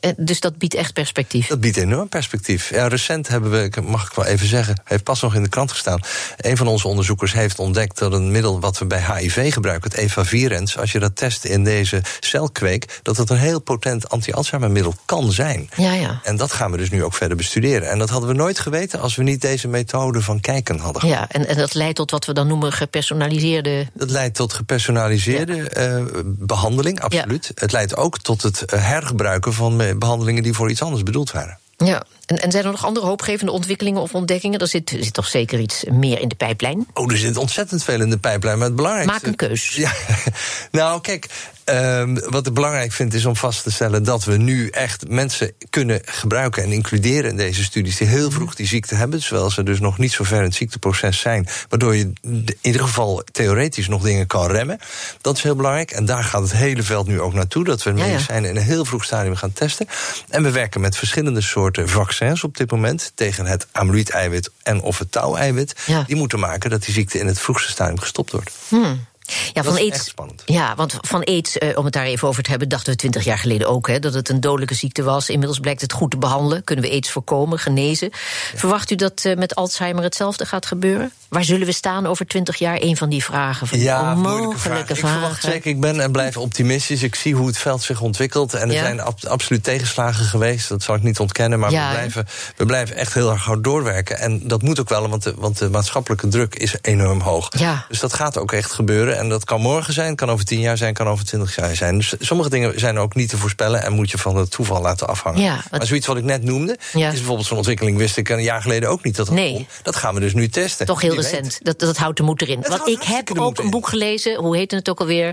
Eh, 0.00 0.10
dus 0.16 0.40
dat 0.40 0.58
biedt 0.58 0.74
echt 0.74 0.92
perspectief? 0.92 1.46
Dat 1.46 1.60
biedt 1.60 1.76
enorm 1.76 2.08
perspectief. 2.08 2.70
Ja, 2.70 2.86
recent 2.86 3.28
hebben 3.28 3.50
we, 3.50 3.80
mag 3.80 4.06
ik 4.06 4.14
wel 4.14 4.24
even 4.24 4.46
zeggen, 4.46 4.80
heeft 4.84 5.02
pas 5.02 5.20
nog 5.20 5.34
in 5.34 5.42
de 5.42 5.48
krant 5.48 5.72
gestaan. 5.72 6.00
Een 6.36 6.56
van 6.56 6.66
onze 6.66 6.88
onderzoekers 6.88 7.32
heeft 7.32 7.58
ontdekt 7.58 7.98
dat 7.98 8.12
een 8.12 8.30
middel 8.30 8.60
wat 8.60 8.78
we 8.78 8.84
bij 8.84 9.04
HIV 9.14 9.52
gebruiken, 9.52 9.90
het 9.90 9.98
efavirenz, 9.98 10.76
als 10.76 10.92
je 10.92 10.98
dat 10.98 11.16
test 11.16 11.44
in 11.44 11.64
deze 11.64 12.02
celkweek, 12.20 13.00
dat 13.02 13.16
het 13.16 13.30
een 13.30 13.36
heel 13.36 13.60
potent 13.60 14.08
anti-Alzheimer-middel 14.08 14.94
kan 15.04 15.32
zijn. 15.32 15.68
Ja, 15.76 15.92
ja. 15.92 16.20
En 16.22 16.36
dat 16.36 16.52
gaan 16.52 16.70
we 16.70 16.76
dus 16.76 16.90
nu 16.90 17.04
ook 17.04 17.14
verder 17.14 17.36
bestuderen. 17.36 17.90
En 17.90 17.98
dat 17.98 18.10
hadden 18.10 18.28
we 18.28 18.34
nooit 18.34 18.58
geweten 18.58 19.00
als 19.00 19.14
we 19.16 19.22
niet 19.22 19.40
deze 19.40 19.68
methode 19.68 20.20
van 20.20 20.40
kijken 20.40 20.78
hadden. 20.78 21.08
Ja, 21.08 21.28
en, 21.28 21.48
en 21.48 21.56
dat 21.56 21.74
leidt 21.74 21.96
tot 21.96 22.10
wat 22.10 22.24
we 22.24 22.32
dan 22.32 22.46
noemen 22.46 22.72
gepersonaliseerde. 22.72 23.86
Dat 23.94 24.10
leidt 24.10 24.34
tot 24.34 24.52
gepersonaliseerde 24.52 25.70
ja. 25.74 25.98
uh, 25.98 26.04
behandeling, 26.24 27.00
absoluut. 27.00 27.44
Ja. 27.44 27.52
Het 27.54 27.72
leidt 27.72 27.96
ook 27.96 28.18
tot 28.18 28.42
het 28.42 28.62
hergebruiken 28.66 29.52
van 29.52 29.76
behandelingen 29.98 30.42
die 30.42 30.52
voor 30.52 30.70
iets 30.70 30.82
anders 30.82 31.02
bedoeld 31.02 31.30
waren. 31.30 31.58
Ja, 31.76 32.04
en, 32.26 32.36
en, 32.36 32.50
zijn 32.50 32.64
er 32.64 32.70
nog 32.70 32.84
andere 32.84 33.06
hoopgevende 33.06 33.52
ontwikkelingen 33.52 34.02
of 34.02 34.14
ontdekkingen? 34.14 34.60
Er 34.60 34.68
zit, 34.68 34.96
zit 35.00 35.12
toch 35.12 35.26
zeker 35.26 35.58
iets 35.58 35.84
meer 35.90 36.20
in 36.20 36.28
de 36.28 36.34
pijplijn? 36.34 36.86
Oh, 36.94 37.12
er 37.12 37.18
zit 37.18 37.36
ontzettend 37.36 37.84
veel 37.84 38.00
in 38.00 38.10
de 38.10 38.18
pijplijn. 38.18 38.58
Maar 38.58 38.66
het 38.66 38.76
belangrijkste. 38.76 39.14
Maak 39.14 39.26
een 39.26 39.48
keus. 39.48 39.74
Ja, 39.74 39.92
nou, 40.70 41.00
kijk. 41.00 41.28
Um, 41.70 42.20
wat 42.30 42.46
ik 42.46 42.54
belangrijk 42.54 42.92
vind 42.92 43.14
is 43.14 43.24
om 43.24 43.36
vast 43.36 43.62
te 43.62 43.70
stellen 43.70 44.02
dat 44.02 44.24
we 44.24 44.36
nu 44.36 44.68
echt 44.68 45.08
mensen 45.08 45.52
kunnen 45.70 46.00
gebruiken 46.04 46.62
en 46.62 46.72
includeren 46.72 47.30
in 47.30 47.36
deze 47.36 47.62
studies 47.62 47.96
die 47.96 48.06
heel 48.06 48.30
vroeg 48.30 48.54
die 48.54 48.66
ziekte 48.66 48.94
hebben, 48.94 49.20
terwijl 49.20 49.50
ze 49.50 49.62
dus 49.62 49.80
nog 49.80 49.98
niet 49.98 50.12
zo 50.12 50.24
ver 50.24 50.38
in 50.38 50.44
het 50.44 50.54
ziekteproces 50.54 51.20
zijn, 51.20 51.48
waardoor 51.68 51.96
je 51.96 52.12
in 52.22 52.56
ieder 52.60 52.80
geval 52.80 53.22
theoretisch 53.32 53.88
nog 53.88 54.02
dingen 54.02 54.26
kan 54.26 54.50
remmen. 54.50 54.78
Dat 55.20 55.36
is 55.36 55.42
heel 55.42 55.56
belangrijk 55.56 55.90
en 55.90 56.04
daar 56.04 56.24
gaat 56.24 56.42
het 56.42 56.52
hele 56.52 56.82
veld 56.82 57.06
nu 57.06 57.20
ook 57.20 57.34
naartoe, 57.34 57.64
dat 57.64 57.82
we 57.82 57.90
medicijnen 57.90 58.42
ja, 58.42 58.48
ja. 58.48 58.54
in 58.54 58.56
een 58.56 58.68
heel 58.68 58.84
vroeg 58.84 59.04
stadium 59.04 59.36
gaan 59.36 59.52
testen. 59.52 59.86
En 60.28 60.42
we 60.42 60.50
werken 60.50 60.80
met 60.80 60.96
verschillende 60.96 61.40
soorten 61.40 61.88
vaccins 61.88 62.44
op 62.44 62.56
dit 62.56 62.70
moment 62.70 63.12
tegen 63.14 63.46
het 63.46 63.66
amyloid-eiwit 63.72 64.50
en 64.62 64.80
of 64.80 64.98
het 64.98 65.12
tau-eiwit. 65.12 65.74
Ja. 65.86 66.02
Die 66.06 66.16
moeten 66.16 66.38
maken 66.38 66.70
dat 66.70 66.84
die 66.84 66.94
ziekte 66.94 67.18
in 67.18 67.26
het 67.26 67.40
vroegste 67.40 67.70
stadium 67.70 68.00
gestopt 68.00 68.30
wordt. 68.30 68.50
Hmm. 68.68 69.04
Ja, 69.26 69.32
Dat 69.52 69.64
van 69.64 69.74
is 69.74 69.80
aids. 69.80 69.96
echt 69.96 70.04
spannend. 70.06 70.42
Ja, 70.46 70.74
want 70.74 70.96
van 71.00 71.24
aids, 71.24 71.58
eh, 71.58 71.78
om 71.78 71.84
het 71.84 71.92
daar 71.92 72.04
even 72.04 72.28
over 72.28 72.42
te 72.42 72.50
hebben, 72.50 72.68
dachten 72.68 72.92
we 72.92 72.98
twintig 72.98 73.24
jaar 73.24 73.38
geleden 73.38 73.68
ook 73.68 73.88
hè, 73.88 73.98
dat 73.98 74.14
het 74.14 74.28
een 74.28 74.40
dodelijke 74.40 74.74
ziekte 74.74 75.02
was. 75.02 75.28
Inmiddels 75.28 75.58
blijkt 75.58 75.80
het 75.80 75.92
goed 75.92 76.10
te 76.10 76.16
behandelen. 76.18 76.64
Kunnen 76.64 76.84
we 76.84 76.90
aids 76.90 77.10
voorkomen, 77.10 77.58
genezen. 77.58 78.10
Verwacht 78.54 78.90
u 78.90 78.94
dat 78.94 79.24
eh, 79.24 79.36
met 79.36 79.54
Alzheimer 79.54 80.02
hetzelfde 80.02 80.46
gaat 80.46 80.66
gebeuren? 80.66 81.12
Waar 81.28 81.44
zullen 81.44 81.66
we 81.66 81.72
staan 81.72 82.06
over 82.06 82.26
twintig 82.26 82.56
jaar? 82.56 82.76
Een 82.80 82.96
van 82.96 83.08
die 83.08 83.24
vragen. 83.24 83.66
Van 83.66 83.78
Ja, 83.78 84.12
onmogelijke 84.12 84.58
vraag. 84.58 84.88
Ik 84.88 84.96
verwacht 84.96 85.42
zeker, 85.42 85.70
ik 85.70 85.80
ben 85.80 86.00
en 86.00 86.12
blijf 86.12 86.36
optimistisch. 86.36 87.02
Ik 87.02 87.14
zie 87.14 87.34
hoe 87.34 87.46
het 87.46 87.58
veld 87.58 87.82
zich 87.82 88.00
ontwikkelt. 88.00 88.54
En 88.54 88.68
er 88.68 88.74
Ja. 88.74 88.80
zijn 88.82 89.00
ab- 89.00 89.24
absoluut 89.26 89.64
tegenslagen 89.64 90.24
geweest. 90.24 90.68
Dat 90.68 90.82
zal 90.82 90.94
ik 90.94 91.02
niet 91.02 91.18
ontkennen. 91.18 91.58
Maar 91.58 91.70
Ja, 91.70 91.86
we, 91.88 91.94
blijven, 91.94 92.26
we 92.56 92.66
blijven 92.66 92.96
echt 92.96 93.14
heel 93.14 93.30
erg 93.30 93.44
hard 93.44 93.64
doorwerken. 93.64 94.18
En 94.18 94.48
dat 94.48 94.62
moet 94.62 94.80
ook 94.80 94.88
wel, 94.88 95.08
want 95.08 95.22
de, 95.22 95.34
want 95.36 95.58
de 95.58 95.70
maatschappelijke 95.70 96.28
druk 96.28 96.54
is 96.54 96.74
enorm 96.80 97.20
hoog. 97.20 97.48
Dus 97.88 98.00
dat 98.00 98.12
gaat 98.12 98.38
ook 98.38 98.52
echt 98.52 98.72
gebeuren. 98.72 99.13
En 99.18 99.28
dat 99.28 99.44
kan 99.44 99.60
morgen 99.60 99.92
zijn, 99.92 100.16
kan 100.16 100.30
over 100.30 100.44
tien 100.44 100.60
jaar 100.60 100.76
zijn, 100.76 100.94
kan 100.94 101.08
over 101.08 101.24
twintig 101.24 101.56
jaar 101.56 101.74
zijn. 101.76 101.96
Dus 101.96 102.14
sommige 102.18 102.50
dingen 102.50 102.80
zijn 102.80 102.98
ook 102.98 103.14
niet 103.14 103.28
te 103.28 103.36
voorspellen 103.36 103.82
en 103.82 103.92
moet 103.92 104.10
je 104.10 104.18
van 104.18 104.36
het 104.36 104.50
toeval 104.50 104.80
laten 104.80 105.06
afhangen. 105.08 105.40
Ja, 105.40 105.54
wat- 105.54 105.70
Maar 105.78 105.86
zoiets 105.86 106.06
wat 106.06 106.16
ik 106.16 106.24
net 106.24 106.42
noemde, 106.42 106.78
Ja. 106.92 107.08
is 107.08 107.14
bijvoorbeeld 107.14 107.46
zo'n 107.46 107.56
ontwikkeling, 107.56 107.96
wist 107.98 108.16
ik 108.16 108.28
een 108.28 108.42
jaar 108.42 108.62
geleden 108.62 108.88
ook 108.88 109.04
niet 109.04 109.16
dat 109.16 109.26
dat 109.26 109.34
Nee. 109.34 109.52
kon. 109.52 109.66
Dat 109.82 109.96
gaan 109.96 110.14
we 110.14 110.20
dus 110.20 110.34
nu 110.34 110.48
testen. 110.48 110.86
Toch 110.86 111.00
heel 111.00 111.10
Wie 111.10 111.20
recent. 111.20 111.58
Dat, 111.62 111.78
dat 111.78 111.96
houdt 111.96 112.16
de 112.16 112.22
moed 112.22 112.42
erin. 112.42 112.64
Want 112.68 112.88
ik 112.88 113.02
heb 113.02 113.38
ook 113.38 113.58
een 113.58 113.70
boek 113.70 113.88
gelezen. 113.88 114.34
Hoe 114.36 114.56
heette 114.56 114.76
het 114.76 114.88
ook 114.88 115.00
alweer? 115.00 115.32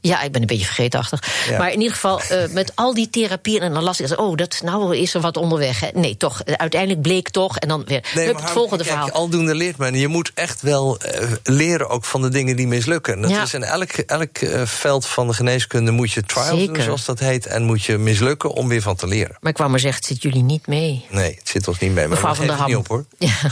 Ja, 0.00 0.22
ik 0.22 0.32
ben 0.32 0.40
een 0.40 0.46
beetje 0.46 0.64
vergeetachtig. 0.66 1.22
Ja. 1.48 1.58
Maar 1.58 1.72
in 1.72 1.78
ieder 1.78 1.92
geval, 1.94 2.20
eh, 2.20 2.48
met 2.60 2.72
al 2.74 2.94
die 2.94 3.10
therapieën. 3.10 3.60
En 3.60 3.72
dan 3.74 3.82
las 3.82 4.00
ik, 4.00 4.18
oh, 4.20 4.36
dat, 4.36 4.60
nou 4.64 4.96
is 4.96 5.14
er 5.14 5.20
wat 5.20 5.36
onderweg. 5.36 5.80
Hè. 5.80 5.88
Nee, 5.94 6.16
toch. 6.16 6.42
eh, 6.42 6.54
Uiteindelijk 6.54 7.02
bleek 7.02 7.28
toch. 7.28 7.56
En 7.58 7.68
dan 7.68 7.82
weer. 7.86 8.04
Nee, 8.14 8.24
hup, 8.24 8.34
maar 8.34 8.42
het 8.42 8.50
volgende 8.52 8.84
kijk, 8.84 8.96
verhaal. 8.96 9.10
Aldoende 9.14 9.54
leert 9.54 9.76
men. 9.76 9.94
Je 9.94 10.08
moet 10.08 10.30
echt 10.34 10.62
wel 10.62 10.98
eh, 10.98 11.26
leren 11.44 11.88
ook 11.88 12.04
van 12.04 12.22
de 12.22 12.28
dingen 12.28 12.56
die 12.56 12.66
mislukken. 12.66 13.19
Dat 13.22 13.30
Ja. 13.30 13.42
is 13.42 13.54
in 13.54 13.62
elk, 13.62 13.90
elk 13.92 14.36
eh, 14.38 14.62
veld 14.66 15.06
van 15.06 15.26
de 15.26 15.32
geneeskunde 15.32 15.90
moet 15.90 16.12
je 16.12 16.22
trials 16.22 16.48
Zeker. 16.58 16.74
doen, 16.74 16.82
zoals 16.82 17.04
dat 17.04 17.18
heet. 17.18 17.46
En 17.46 17.62
moet 17.62 17.84
je 17.84 17.98
mislukken 17.98 18.52
om 18.52 18.68
weer 18.68 18.82
van 18.82 18.96
te 18.96 19.06
leren. 19.06 19.36
Maar 19.40 19.50
ik 19.52 19.58
wou 19.58 19.70
maar 19.70 19.80
zeggen, 19.80 19.98
het 20.00 20.08
zit 20.10 20.22
jullie 20.22 20.42
niet 20.42 20.66
mee. 20.66 21.06
Nee, 21.10 21.34
het 21.38 21.48
zit 21.48 21.68
ons 21.68 21.78
niet 21.78 21.92
mee. 21.92 22.00
Maar 22.08 22.08
Mevrouw 22.14 22.30
we 22.30 22.36
van 22.36 22.46
der 22.46 22.54
Ham. 22.56 22.64
het 22.64 22.76
niet 22.76 22.86
op 22.88 22.88
hoor. 22.88 23.04
Ja. 23.18 23.50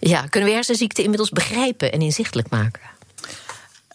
ja, 0.12 0.26
kunnen 0.26 0.48
we 0.48 0.54
hersenziekten 0.54 1.02
inmiddels 1.02 1.30
begrijpen 1.30 1.92
en 1.92 2.00
inzichtelijk 2.00 2.50
maken? 2.50 2.80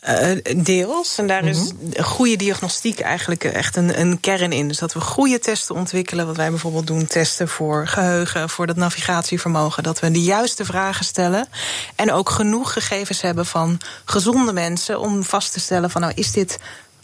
Eh, 0.08 0.56
deels. 0.58 1.18
En 1.18 1.28
daar 1.28 1.46
is 1.46 1.58
Mhm. 1.58 2.02
goede 2.04 2.36
diagnostiek 2.36 3.00
eigenlijk 3.00 3.44
echt 3.44 3.76
een, 3.76 4.00
een 4.00 4.20
kern 4.20 4.52
in. 4.52 4.68
Dus 4.68 4.78
dat 4.78 4.94
we 4.94 5.00
goede 5.02 5.40
testen 5.40 5.76
ontwikkelen. 5.76 6.26
Wat 6.26 6.36
wij 6.36 6.50
bijvoorbeeld 6.50 6.88
doen, 6.88 7.08
testen 7.08 7.48
voor 7.48 7.88
geheugen, 7.88 8.50
voor 8.50 8.68
dat 8.68 8.76
navigatievermogen. 8.76 9.84
Dat 9.84 10.00
we 10.00 10.12
de 10.12 10.22
juiste 10.22 10.66
vragen 10.66 11.06
stellen. 11.06 11.48
En 11.96 12.12
ook 12.12 12.30
genoeg 12.30 12.74
gegevens 12.74 13.22
hebben 13.22 13.46
van 13.46 13.78
gezonde 14.06 14.54
mensen 14.54 15.00
om 15.00 15.24
vast 15.24 15.54
te 15.54 15.60
stellen 15.60 15.90
van 15.90 16.02
nou 16.02 16.14
is 16.16 16.32
dit 16.32 16.58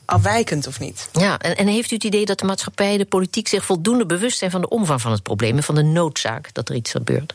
afwijkend 0.06 0.68
of 0.68 0.80
niet. 0.80 1.10
Ja, 1.12 1.40
en, 1.40 1.58
en 1.58 1.68
heeft 1.68 1.92
u 1.92 1.96
het 1.96 2.04
idee 2.04 2.26
dat 2.26 2.40
de 2.40 2.46
maatschappij, 2.46 2.98
de 2.98 3.06
politiek 3.06 3.48
zich 3.48 3.66
voldoende 3.66 4.06
bewust 4.06 4.38
zijn 4.38 4.52
van 4.52 4.62
de 4.62 4.70
omvang 4.70 5.02
van 5.02 5.12
het 5.12 5.24
probleem 5.24 5.58
en 5.58 5.64
van 5.64 5.76
de 5.76 5.82
noodzaak 5.84 6.54
dat 6.54 6.70
er 6.70 6.76
iets 6.76 6.92
gebeurt? 6.92 7.34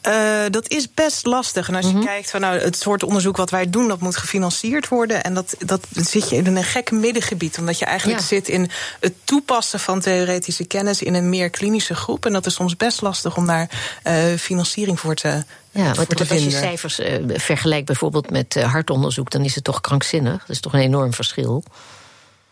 Eh, 0.00 0.40
dat 0.50 0.68
is 0.68 0.94
best 0.94 1.26
lastig. 1.26 1.68
En 1.68 1.74
als 1.74 1.86
je 1.86 1.98
kijkt 2.04 2.30
van 2.30 2.40
nou, 2.40 2.58
het 2.58 2.76
soort 2.76 3.02
onderzoek 3.02 3.36
wat 3.36 3.50
wij 3.50 3.70
doen, 3.70 3.88
dat 3.88 4.00
moet 4.00 4.16
gefinancierd 4.16 4.88
worden. 4.88 5.22
En 5.24 5.34
dat, 5.34 5.54
dat 5.58 5.86
zit 5.90 6.30
je 6.30 6.36
in 6.36 6.56
een 6.56 6.64
gek 6.64 6.90
middengebied. 6.90 7.58
Omdat 7.58 7.78
je 7.78 7.84
eigenlijk 7.84 8.20
Ja. 8.20 8.26
zit 8.26 8.48
in 8.48 8.70
het 9.00 9.14
toepassen 9.24 9.80
van 9.80 10.00
theoretische 10.00 10.64
kennis 10.64 11.02
in 11.02 11.14
een 11.14 11.28
meer 11.28 11.50
klinische 11.50 11.94
groep. 11.94 12.26
En 12.26 12.32
dat 12.32 12.46
is 12.46 12.54
soms 12.54 12.76
best 12.76 13.00
lastig 13.00 13.36
om 13.36 13.46
daar 13.46 13.70
eh, 14.02 14.14
financiering 14.38 15.00
voor 15.00 15.14
te, 15.14 15.44
Ja, 15.78 15.94
want 15.94 16.08
te 16.08 16.26
als 16.28 16.44
je 16.44 16.50
cijfers 16.50 16.98
eh, 16.98 17.22
vergelijkt 17.26 17.86
bijvoorbeeld 17.86 18.30
met 18.30 18.56
eh, 18.56 18.72
hartonderzoek, 18.72 19.30
dan 19.30 19.44
is 19.44 19.54
het 19.54 19.64
toch 19.64 19.80
krankzinnig. 19.80 20.38
Dat 20.38 20.48
is 20.48 20.60
toch 20.60 20.72
een 20.72 20.80
enorm 20.80 21.12
verschil. 21.12 21.64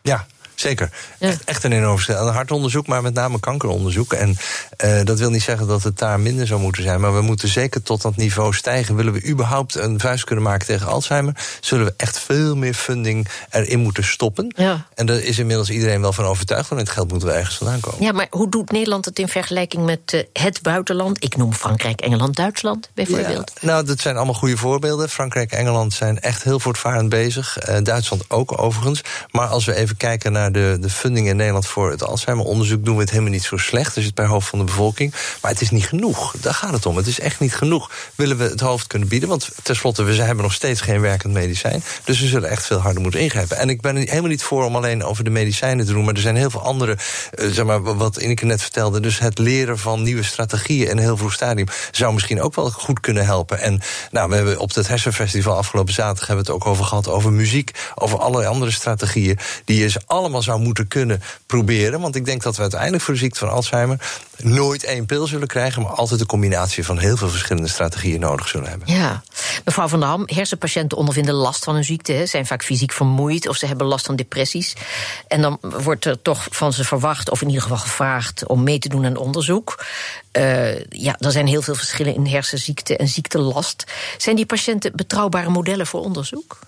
Ja, 0.02 0.26
zeker. 0.61 0.91
Ja. 1.19 1.29
Echt, 1.29 1.45
echt 1.45 1.65
een 1.65 1.73
enorm 1.73 1.95
verschil. 1.95 2.27
Een 2.27 2.35
hartonderzoek, 2.35 2.87
maar 2.87 3.03
met 3.03 3.15
name 3.15 3.41
kankeronderzoek. 3.41 4.13
En 4.13 4.37
eh, 4.77 5.01
dat 5.05 5.19
wil 5.19 5.31
niet 5.31 5.43
zeggen 5.43 5.67
dat 5.67 5.83
het 5.83 5.99
daar 5.99 6.21
minder 6.21 6.47
zou 6.47 6.61
moeten 6.61 6.83
zijn. 6.83 7.01
Maar 7.01 7.15
we 7.15 7.21
moeten 7.21 7.49
zeker 7.49 7.83
tot 7.83 8.03
dat 8.03 8.17
niveau 8.17 8.55
stijgen. 8.55 8.97
Willen 8.97 9.13
we 9.13 9.29
überhaupt 9.29 9.75
een 9.75 10.01
vuist 10.01 10.25
kunnen 10.25 10.45
maken 10.45 10.67
tegen 10.67 10.87
Alzheimer... 10.87 11.35
zullen 11.61 11.87
we 11.87 11.95
echt 11.97 12.19
veel 12.19 12.57
meer 12.57 12.75
funding 12.75 13.29
erin 13.51 13.81
moeten 13.81 14.05
stoppen. 14.05 14.53
Ja. 14.57 14.87
En 14.95 15.07
daar 15.07 15.19
is 15.19 15.39
inmiddels 15.39 15.71
iedereen 15.71 16.01
wel 16.01 16.13
van 16.13 16.25
overtuigd. 16.25 16.69
Want 16.69 16.81
het 16.81 16.91
geld 16.91 17.13
moet 17.13 17.23
wel 17.23 17.35
ergens 17.35 17.57
vandaan 17.57 17.81
komen. 17.81 18.03
Ja, 18.03 18.13
maar 18.13 18.27
hoe 18.31 18.51
doet 18.51 18.71
Nederland 18.71 19.05
het 19.05 19.19
in 19.19 19.29
vergelijking 19.29 19.85
met 19.85 20.13
eh, 20.13 20.43
het 20.43 20.63
buitenland? 20.63 21.25
Ik 21.25 21.37
noem 21.37 21.53
Frankrijk, 21.53 22.01
Engeland, 22.01 22.37
Duitsland 22.37 22.90
bijvoorbeeld. 22.95 23.53
Ja, 23.61 23.66
nou, 23.66 23.85
dat 23.85 24.01
zijn 24.01 24.16
allemaal 24.16 24.35
goede 24.35 24.57
voorbeelden. 24.57 25.09
Frankrijk 25.09 25.53
en 25.53 25.59
Engeland 25.59 25.92
zijn 25.92 26.21
echt 26.21 26.42
heel 26.42 26.61
voortvarend 26.61 27.09
bezig. 27.09 27.59
Eh, 27.59 27.83
Duitsland 27.83 28.25
ook 28.31 28.62
overigens. 28.62 29.01
Maar 29.31 29.47
als 29.47 29.64
we 29.64 29.75
even 29.75 29.97
kijken 29.97 30.33
naar 30.33 30.45
de, 30.52 30.76
de 30.80 30.90
funding 30.90 31.28
in 31.28 31.37
Nederland 31.37 31.66
voor 31.66 31.90
het 31.90 32.02
Alzheimer-onderzoek, 32.02 32.85
doen 32.85 32.94
we 32.94 33.00
het 33.00 33.11
helemaal 33.11 33.32
niet 33.32 33.42
zo 33.42 33.56
slecht. 33.56 33.94
Dus 33.94 34.04
het 34.04 34.14
per 34.14 34.26
hoofd 34.26 34.48
van 34.48 34.59
de 34.59 34.64
bevolking. 34.64 35.14
Maar 35.42 35.50
het 35.50 35.61
is 35.61 35.70
niet 35.70 35.87
genoeg. 35.87 36.35
Daar 36.40 36.54
gaat 36.54 36.72
het 36.72 36.87
om. 36.87 36.96
Het 36.96 37.06
is 37.06 37.20
echt 37.20 37.40
niet 37.40 37.54
genoeg. 37.54 37.90
Willen 38.14 38.37
we 38.37 38.44
het 38.44 38.61
hoofd 38.61 38.87
kunnen 38.87 39.09
bieden? 39.09 39.28
Want 39.28 39.48
tenslotte, 39.62 40.02
we 40.02 40.14
hebben 40.14 40.44
nog 40.44 40.52
steeds 40.52 40.80
geen 40.80 41.00
werkend 41.00 41.32
medicijn. 41.32 41.82
Dus 42.04 42.20
we 42.20 42.26
zullen 42.26 42.50
echt 42.50 42.66
veel 42.66 42.78
harder 42.78 43.02
moeten 43.02 43.20
ingrijpen. 43.20 43.56
En 43.56 43.68
ik 43.68 43.80
ben 43.80 43.96
er 43.96 44.09
helemaal 44.09 44.30
niet 44.30 44.42
voor 44.42 44.64
om 44.64 44.76
alleen 44.76 45.04
over 45.04 45.24
de 45.24 45.30
medicijnen 45.30 45.87
te 45.87 45.92
doen. 45.92 46.04
Maar 46.04 46.14
er 46.14 46.20
zijn 46.20 46.37
heel 46.37 46.50
veel 46.50 46.62
andere, 46.62 46.96
eh, 47.30 47.48
zeg 47.48 47.64
maar, 47.64 47.82
wat 47.96 48.16
Ineke 48.16 48.44
net 48.44 48.62
vertelde. 48.62 49.00
Dus 49.00 49.18
het 49.18 49.38
leren 49.38 49.78
van 49.78 50.02
nieuwe 50.02 50.22
strategieën 50.22 50.88
in 50.88 50.96
een 50.96 51.02
heel 51.02 51.16
vroeg 51.16 51.32
stadium 51.32 51.66
zou 51.90 52.12
misschien 52.12 52.42
ook 52.42 52.54
wel 52.54 52.70
goed 52.70 53.00
kunnen 53.00 53.24
helpen. 53.24 53.61
En 53.61 53.80
nou, 54.11 54.28
we 54.28 54.35
hebben 54.35 54.59
op 54.59 54.74
het 54.74 54.88
Hersenfestival 54.88 55.56
afgelopen 55.56 55.92
zaterdag 55.92 56.26
hebben 56.26 56.44
we 56.44 56.52
het 56.52 56.62
ook 56.62 56.68
over 56.70 56.85
gehad 56.85 57.09
over 57.09 57.32
muziek, 57.32 57.70
over 57.94 58.18
allerlei 58.18 58.48
andere 58.52 58.70
strategieën 58.70 59.38
die 59.64 59.88
ze 59.88 60.00
allemaal 60.06 60.36
zou 60.42 60.61
moeten 60.61 60.88
kunnen 60.88 61.22
proberen. 61.46 62.01
Want 62.01 62.16
ik 62.16 62.25
denk 62.25 62.42
dat 62.42 62.57
we 62.57 62.62
uiteindelijk 62.62 63.03
voor 63.03 63.14
de 63.14 63.20
ziekte 63.20 63.38
van 63.38 63.51
Alzheimer 63.51 64.01
nooit 64.37 64.85
één 64.85 65.07
pil 65.07 65.27
zullen 65.27 65.49
krijgen, 65.49 65.83
maar 65.83 65.90
altijd 65.90 66.20
een 66.20 66.27
combinatie 66.27 66.85
van 66.85 66.99
heel 66.99 67.16
veel 67.16 67.29
verschillende 67.29 67.68
strategieën 67.68 68.20
nodig 68.20 68.49
zullen 68.49 68.68
hebben. 68.68 68.94
Ja, 68.94 69.22
mevrouw 69.64 69.88
Van 69.88 70.01
der 70.01 70.09
Ham, 70.09 70.22
hersenpatiënten 70.27 70.99
ondervinden 70.99 71.35
last 71.35 71.64
van 71.64 71.75
hun 71.75 71.85
ziekte, 71.85 72.27
zijn 72.27 72.46
vaak 72.46 72.64
fysiek 72.64 72.92
vermoeid 72.92 73.49
of 73.49 73.57
ze 73.57 73.66
hebben 73.66 73.87
last 73.87 74.07
van 74.07 74.16
depressies. 74.16 74.75
En 75.29 75.42
dan 75.42 75.59
wordt 75.61 76.05
er 76.05 76.22
toch 76.22 76.46
van 76.51 76.72
ze 76.72 76.85
verwacht, 76.85 77.31
of 77.31 77.40
in 77.40 77.46
ieder 77.46 77.62
geval 77.62 77.79
gevraagd, 77.79 78.46
om 78.46 78.62
mee 78.62 78.79
te 78.79 78.88
doen 78.88 79.07
aan 79.07 79.16
onderzoek. 79.16 79.85
Eh, 80.31 80.85
ja, 80.85 81.16
er 81.18 81.33
zijn 81.33 81.46
heel 81.46 81.62
veel 81.62 81.75
verschillen 81.75 82.14
in 82.14 82.27
hersenziekte 82.27 82.96
en 82.96 83.09
ziektelast. 83.09 83.85
Zijn 84.16 84.37
die 84.37 84.46
patiënten 84.46 84.96
betrouwbare 84.96 85.51
modellen 85.51 85.87
voor 85.87 86.01
onderzoek? 86.01 86.59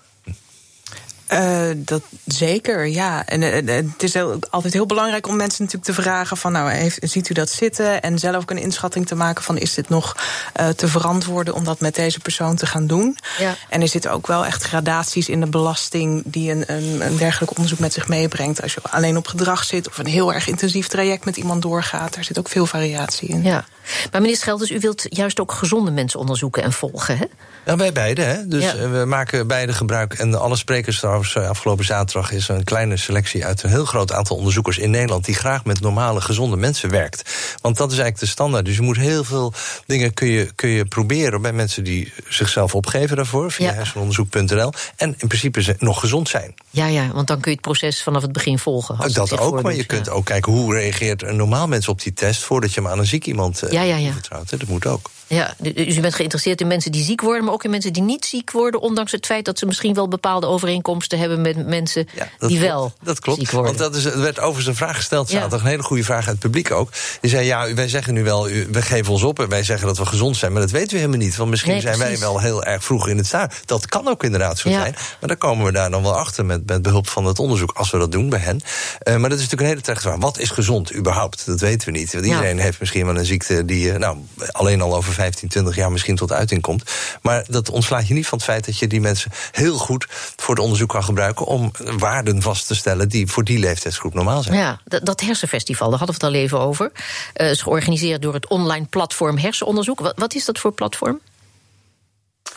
Eh, 1.29 1.61
dat 1.75 2.01
zeker, 2.25 2.87
ja. 2.87 3.25
En 3.25 3.43
eh, 3.67 3.75
het 3.75 4.03
is 4.03 4.13
heel- 4.13 4.39
altijd 4.49 4.73
heel 4.73 4.85
belangrijk 4.85 5.27
om 5.27 5.35
mensen 5.35 5.63
natuurlijk 5.65 5.95
te 5.95 6.01
vragen 6.01 6.37
van, 6.37 6.51
nou, 6.51 6.69
heeft, 6.71 6.97
ziet 7.01 7.29
u 7.29 7.33
dat 7.33 7.49
zitten? 7.49 8.01
En 8.01 8.19
zelf 8.19 8.35
ook 8.35 8.51
een 8.51 8.57
inschatting 8.57 9.07
te 9.07 9.15
maken 9.15 9.43
van, 9.43 9.57
is 9.57 9.73
dit 9.73 9.89
nog 9.89 10.15
eh, 10.53 10.67
te 10.67 10.87
verantwoorden 10.87 11.53
om 11.53 11.63
dat 11.63 11.79
met 11.79 11.95
deze 11.95 12.19
persoon 12.19 12.55
te 12.55 12.65
gaan 12.65 12.87
doen? 12.87 13.17
Ja. 13.39 13.55
En 13.69 13.81
er 13.81 13.87
zitten 13.87 14.11
ook 14.11 14.27
wel 14.27 14.45
echt 14.45 14.63
gradaties 14.63 15.29
in 15.29 15.39
de 15.39 15.49
belasting 15.49 16.23
die 16.25 16.51
een, 16.51 16.63
een, 16.67 17.01
een 17.05 17.17
dergelijk 17.17 17.51
onderzoek 17.51 17.79
met 17.79 17.93
zich 17.93 18.07
meebrengt. 18.07 18.61
Als 18.61 18.73
je 18.73 18.79
alleen 18.89 19.17
op 19.17 19.27
gedrag 19.27 19.63
zit 19.63 19.87
of 19.89 19.97
een 19.97 20.05
heel 20.07 20.33
erg 20.33 20.47
intensief 20.47 20.87
traject 20.87 21.25
met 21.25 21.37
iemand 21.37 21.61
doorgaat, 21.61 22.13
daar 22.13 22.23
zit 22.23 22.39
ook 22.39 22.49
veel 22.49 22.65
variatie 22.65 23.27
in. 23.29 23.43
Ja. 23.43 23.65
Maar 24.11 24.21
meneer 24.21 24.37
Schelders, 24.37 24.71
u 24.71 24.79
wilt 24.79 25.05
juist 25.09 25.39
ook 25.39 25.51
gezonde 25.51 25.91
mensen 25.91 26.19
onderzoeken 26.19 26.63
en 26.63 26.71
volgen, 26.73 27.17
hè? 27.17 27.25
Nou, 27.65 27.77
wij 27.77 27.91
beide, 27.91 28.21
hè? 28.21 28.47
Dus 28.47 28.63
Ja. 28.63 28.89
we 28.89 29.05
maken 29.05 29.47
beide 29.47 29.73
gebruik. 29.73 30.13
En 30.13 30.39
alle 30.39 30.55
sprekers 30.55 30.99
trouwens, 31.19 31.35
eh, 31.35 31.49
afgelopen 31.49 31.85
zaterdag 31.85 32.31
is 32.31 32.49
er 32.49 32.55
een 32.55 32.63
kleine 32.63 32.97
selectie 32.97 33.45
uit 33.45 33.63
een 33.63 33.69
heel 33.69 33.85
groot 33.85 34.11
aantal 34.13 34.35
onderzoekers 34.37 34.77
in 34.77 34.89
Nederland 34.89 35.25
die 35.25 35.35
graag 35.35 35.65
met 35.65 35.79
normale, 35.81 36.21
gezonde 36.21 36.55
mensen 36.57 36.89
werkt. 36.89 37.21
Want 37.61 37.77
dat 37.77 37.91
is 37.91 37.97
eigenlijk 37.97 38.19
de 38.19 38.31
standaard. 38.31 38.65
Dus 38.65 38.75
je 38.75 38.81
moet 38.81 38.97
heel 38.97 39.23
veel 39.23 39.53
dingen 39.85 40.13
kun 40.13 40.27
je, 40.27 40.51
kun 40.55 40.69
je 40.69 40.85
proberen 40.85 41.41
bij 41.41 41.53
mensen 41.53 41.83
die 41.83 42.13
zichzelf 42.27 42.75
opgeven 42.75 43.15
daarvoor, 43.15 43.51
via 43.51 43.67
Ja. 43.69 43.73
hersenonderzoek.nl. 43.73 44.73
En 44.95 45.15
in 45.17 45.27
principe 45.27 45.61
ze 45.61 45.75
nog 45.79 45.99
gezond 45.99 46.29
zijn. 46.29 46.53
Ja, 46.69 46.85
ja, 46.87 47.07
want 47.13 47.27
dan 47.27 47.39
kun 47.39 47.51
je 47.51 47.57
het 47.57 47.65
proces 47.65 48.03
vanaf 48.03 48.21
het 48.21 48.31
begin 48.31 48.59
volgen. 48.59 48.97
als 48.97 49.05
het 49.05 49.15
dat 49.29 49.39
ook, 49.39 49.61
maar 49.61 49.71
je 49.71 49.77
ja. 49.77 49.83
kunt 49.85 50.09
ook 50.09 50.25
kijken 50.25 50.51
hoe 50.51 50.73
reageert 50.73 51.23
een 51.23 51.35
normaal 51.35 51.67
mens 51.67 51.87
op 51.87 52.01
die 52.01 52.13
test 52.13 52.43
voordat 52.43 52.73
je 52.73 52.81
hem 52.81 52.89
aan 52.89 52.99
een 52.99 53.05
ziek 53.05 53.25
iemand 53.25 53.61
eh, 53.63 53.71
Ja, 53.71 53.81
ja, 53.81 53.95
ja. 53.95 54.11
vertrouwt. 54.11 54.49
Dat 54.49 54.67
moet 54.67 54.85
ook. 54.85 55.09
Ja, 55.29 55.53
dus 55.57 55.97
u 55.97 56.01
bent 56.01 56.15
geïnteresseerd 56.15 56.61
in 56.61 56.67
mensen 56.67 56.91
die 56.91 57.03
ziek 57.03 57.21
worden, 57.21 57.43
maar 57.43 57.53
ook 57.53 57.63
in 57.63 57.69
mensen 57.69 57.93
die 57.93 58.01
niet 58.03 58.25
ziek 58.25 58.51
worden, 58.51 58.81
ondanks 58.81 59.11
het 59.11 59.25
feit 59.25 59.45
dat 59.45 59.59
ze 59.59 59.65
misschien 59.65 59.93
wel 59.93 60.07
bepaalde 60.07 60.47
overeenkomsten 60.47 61.19
hebben 61.19 61.41
met 61.41 61.67
mensen 61.67 62.07
Ja, 62.15 62.27
dat 62.37 62.49
die 62.49 62.57
klopt. 62.59 62.73
wel 62.73 62.93
Dat 63.03 63.19
klopt. 63.19 63.39
ziek 63.39 63.51
worden. 63.51 63.77
Want 63.77 63.93
dat 63.93 63.95
is, 64.01 64.05
er 64.05 64.21
werd 64.21 64.39
overigens 64.39 64.65
een 64.67 64.75
vraag 64.75 64.95
gesteld 64.95 65.27
Ja. 65.29 65.33
zaterdag. 65.35 65.61
Een 65.61 65.67
hele 65.67 65.83
goede 65.83 66.03
vraag 66.03 66.17
uit 66.27 66.27
het 66.27 66.39
publiek 66.39 66.71
ook. 66.71 66.89
Die 67.21 67.29
zei: 67.29 67.45
Ja, 67.45 67.73
wij 67.73 67.87
zeggen 67.87 68.13
nu 68.13 68.23
wel, 68.23 68.43
we 68.43 68.81
geven 68.81 69.13
ons 69.13 69.23
op 69.23 69.39
en 69.39 69.49
wij 69.49 69.63
zeggen 69.63 69.87
dat 69.87 69.97
we 69.97 70.05
gezond 70.05 70.37
zijn. 70.37 70.51
Maar 70.51 70.61
dat 70.61 70.71
weten 70.71 70.89
we 70.91 70.95
helemaal 70.97 71.17
niet. 71.19 71.35
Want 71.35 71.49
misschien 71.49 71.71
Nee, 71.71 71.81
zijn 71.81 71.97
wij 71.97 72.19
wel 72.19 72.39
heel 72.39 72.63
erg 72.63 72.83
vroeg 72.83 73.07
in 73.07 73.17
het 73.17 73.25
staan. 73.25 73.49
Dat 73.65 73.85
kan 73.85 74.07
ook 74.07 74.23
inderdaad 74.23 74.57
zo 74.57 74.69
Ja. 74.69 74.79
zijn. 74.79 74.95
Maar 75.19 75.29
dan 75.29 75.37
komen 75.37 75.65
we 75.65 75.71
daar 75.71 75.89
dan 75.91 76.03
wel 76.03 76.15
achter 76.17 76.45
met, 76.45 76.65
met 76.65 76.81
behulp 76.81 77.07
van 77.09 77.25
het 77.25 77.39
onderzoek. 77.39 77.71
Als 77.71 77.91
we 77.91 77.97
dat 77.97 78.11
doen 78.11 78.29
bij 78.29 78.39
hen. 78.39 78.61
Eh, 78.99 79.15
maar 79.15 79.29
dat 79.29 79.39
is 79.39 79.43
natuurlijk 79.43 79.61
een 79.61 79.67
hele 79.67 79.81
terechte 79.81 80.07
vraag. 80.07 80.19
Wat 80.19 80.37
is 80.39 80.49
gezond 80.49 80.93
überhaupt? 80.95 81.45
Dat 81.45 81.59
weten 81.59 81.91
we 81.93 81.97
niet. 81.99 82.13
Want 82.13 82.25
Ja. 82.25 82.31
iedereen 82.31 82.59
heeft 82.59 82.79
misschien 82.79 83.05
wel 83.05 83.17
een 83.17 83.25
ziekte 83.25 83.65
die, 83.65 83.91
eh, 83.91 83.99
nou, 83.99 84.17
alleen 84.51 84.81
al 84.81 84.95
over 84.95 85.13
15, 85.19 85.49
20 85.49 85.75
jaar 85.75 85.91
misschien 85.91 86.15
tot 86.15 86.31
uiting 86.31 86.61
komt. 86.61 86.83
Maar 87.21 87.45
dat 87.47 87.69
ontslaat 87.69 88.07
je 88.07 88.13
niet 88.13 88.27
van 88.27 88.37
het 88.37 88.47
feit 88.47 88.65
dat 88.65 88.77
je 88.77 88.87
die 88.87 89.01
mensen 89.01 89.31
heel 89.51 89.77
goed 89.77 90.05
voor 90.35 90.55
het 90.55 90.63
onderzoek 90.63 90.89
kan 90.89 91.03
gebruiken 91.03 91.45
om 91.45 91.71
waarden 91.97 92.41
vast 92.41 92.67
te 92.67 92.75
stellen 92.75 93.09
die 93.09 93.27
voor 93.27 93.43
die 93.43 93.59
leeftijdsgroep 93.59 94.13
normaal 94.13 94.43
zijn. 94.43 94.57
Ja, 94.57 94.81
dat, 94.85 95.21
hersenfestival, 95.21 95.89
daar 95.89 95.99
hadden 95.99 96.19
we 96.19 96.25
het 96.25 96.35
al 96.35 96.41
even 96.41 96.59
over. 96.59 96.91
Uh, 97.35 97.49
is 97.49 97.61
georganiseerd 97.61 98.21
door 98.21 98.33
het 98.33 98.47
online 98.47 98.85
platform 98.85 99.37
Hersenonderzoek. 99.37 99.99
Wat, 99.99 100.13
wat 100.15 100.33
is 100.33 100.45
dat 100.45 100.59
voor 100.59 100.71
platform? 100.71 101.19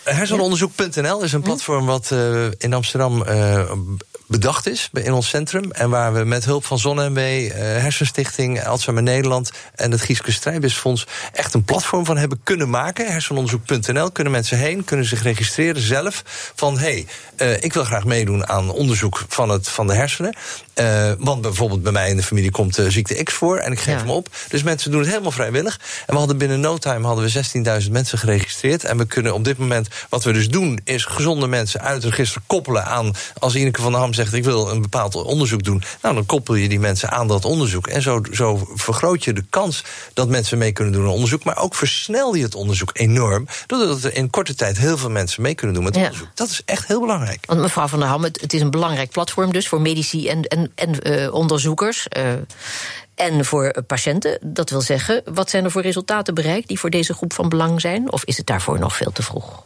Hersenonderzoek.nl 0.04 1.22
is 1.22 1.32
een 1.32 1.40
hm? 1.40 1.46
platform 1.46 1.86
wat 1.86 2.10
uh, 2.12 2.46
in 2.58 2.74
Amsterdam 2.74 3.22
uh, 3.22 3.70
bedacht 4.32 4.66
is 4.66 4.90
in 4.92 5.12
ons 5.12 5.28
centrum. 5.28 5.70
En 5.70 5.90
waar 5.90 6.12
we 6.12 6.24
met 6.24 6.44
hulp 6.44 6.64
van 6.64 6.78
ZonMW, 6.78 7.18
uh, 7.18 7.52
Hersenstichting, 7.56 8.64
Alzheimer 8.64 9.02
Nederland 9.02 9.50
en 9.74 9.90
het 9.90 10.00
Gieske 10.00 10.32
Strijdbisfonds 10.32 11.06
echt 11.32 11.54
een 11.54 11.64
platform 11.64 12.04
van 12.04 12.16
hebben 12.16 12.40
kunnen 12.42 12.70
maken. 12.70 13.12
Hersenonderzoek.nl 13.12 14.10
kunnen 14.10 14.32
mensen 14.32 14.58
heen, 14.58 14.84
kunnen 14.84 15.06
zich 15.06 15.22
registreren 15.22 15.82
zelf. 15.82 16.22
Van 16.54 16.78
hé, 16.78 17.04
hey, 17.36 17.58
ik 17.60 17.72
wil 17.72 17.84
graag 17.84 18.04
meedoen 18.04 18.48
aan 18.48 18.70
onderzoek 18.70 19.24
van, 19.28 19.48
het, 19.48 19.68
van 19.68 19.86
de 19.86 19.94
hersenen. 19.94 20.34
Uh, 20.74 21.12
want 21.18 21.42
bijvoorbeeld 21.42 21.82
bij 21.82 21.92
mij 21.92 22.10
in 22.10 22.16
de 22.16 22.22
familie 22.22 22.50
komt 22.50 22.78
uh, 22.78 22.88
ziekte 22.88 23.22
X 23.22 23.32
voor 23.32 23.56
en 23.56 23.72
ik 23.72 23.80
geef 23.80 23.98
hem 23.98 24.10
op. 24.10 24.28
Dus 24.48 24.62
mensen 24.62 24.90
doen 24.90 25.00
het 25.00 25.08
helemaal 25.08 25.30
vrijwillig. 25.30 25.80
En 26.06 26.12
we 26.12 26.18
hadden 26.18 26.38
binnen 26.38 26.60
no 26.60 26.78
time 26.78 27.06
hadden 27.06 27.24
we 27.24 27.82
16.000 27.84 27.90
mensen 27.90 28.18
geregistreerd. 28.18 28.84
En 28.84 28.98
we 28.98 29.04
kunnen 29.04 29.34
op 29.34 29.44
dit 29.44 29.58
moment, 29.58 29.88
wat 30.08 30.24
we 30.24 30.32
dus 30.32 30.48
doen, 30.48 30.80
is 30.84 31.04
gezonde 31.04 31.46
mensen 31.46 31.80
uit 31.80 32.02
het 32.02 32.14
register 32.14 32.42
koppelen 32.46 32.84
aan. 32.84 33.12
Als 33.38 33.54
Ineke 33.54 33.82
van 33.82 33.92
der 33.92 34.00
Ham 34.00 34.14
zegt: 34.14 34.21
Ik 34.30 34.44
wil 34.44 34.70
een 34.70 34.82
bepaald 34.82 35.14
onderzoek 35.14 35.62
doen. 35.62 35.82
Nou, 36.02 36.14
dan 36.14 36.26
koppel 36.26 36.54
je 36.54 36.68
die 36.68 36.80
mensen 36.80 37.10
aan 37.10 37.28
dat 37.28 37.44
onderzoek. 37.44 37.86
En 37.86 38.02
zo, 38.02 38.20
zo 38.32 38.68
vergroot 38.74 39.24
je 39.24 39.32
de 39.32 39.44
kans 39.50 39.84
dat 40.14 40.28
mensen 40.28 40.58
mee 40.58 40.72
kunnen 40.72 40.92
doen 40.92 41.04
aan 41.04 41.10
onderzoek. 41.10 41.44
Maar 41.44 41.58
ook 41.58 41.74
versnel 41.74 42.34
je 42.34 42.42
het 42.42 42.54
onderzoek 42.54 42.90
enorm. 42.92 43.46
Doordat 43.66 44.02
er 44.02 44.14
in 44.14 44.30
korte 44.30 44.54
tijd 44.54 44.78
heel 44.78 44.98
veel 44.98 45.10
mensen 45.10 45.42
mee 45.42 45.54
kunnen 45.54 45.76
doen 45.76 45.84
met 45.84 45.94
ja. 45.94 46.02
onderzoek. 46.02 46.28
Dat 46.34 46.48
is 46.48 46.62
echt 46.64 46.86
heel 46.86 47.00
belangrijk. 47.00 47.44
Want 47.46 47.60
mevrouw 47.60 47.86
van 47.86 47.98
der 47.98 48.08
Ham, 48.08 48.22
het, 48.22 48.40
het 48.40 48.52
is 48.52 48.60
een 48.60 48.70
belangrijk 48.70 49.10
platform 49.10 49.52
dus 49.52 49.68
voor 49.68 49.80
medici 49.80 50.28
en, 50.28 50.42
en 50.42 50.72
en, 50.74 50.98
uh, 51.02 51.34
onderzoekers. 51.34 52.06
Uh, 52.18 52.32
en 53.14 53.44
voor 53.44 53.82
patiënten. 53.86 54.38
Dat 54.40 54.70
wil 54.70 54.80
zeggen, 54.80 55.22
wat 55.24 55.50
zijn 55.50 55.64
er 55.64 55.70
voor 55.70 55.82
resultaten 55.82 56.34
bereikt 56.34 56.68
die 56.68 56.78
voor 56.78 56.90
deze 56.90 57.14
groep 57.14 57.32
van 57.32 57.48
belang 57.48 57.80
zijn? 57.80 58.12
Of 58.12 58.24
is 58.24 58.36
het 58.36 58.46
daarvoor 58.46 58.78
nog 58.78 58.96
veel 58.96 59.12
te 59.12 59.22
vroeg? 59.22 59.62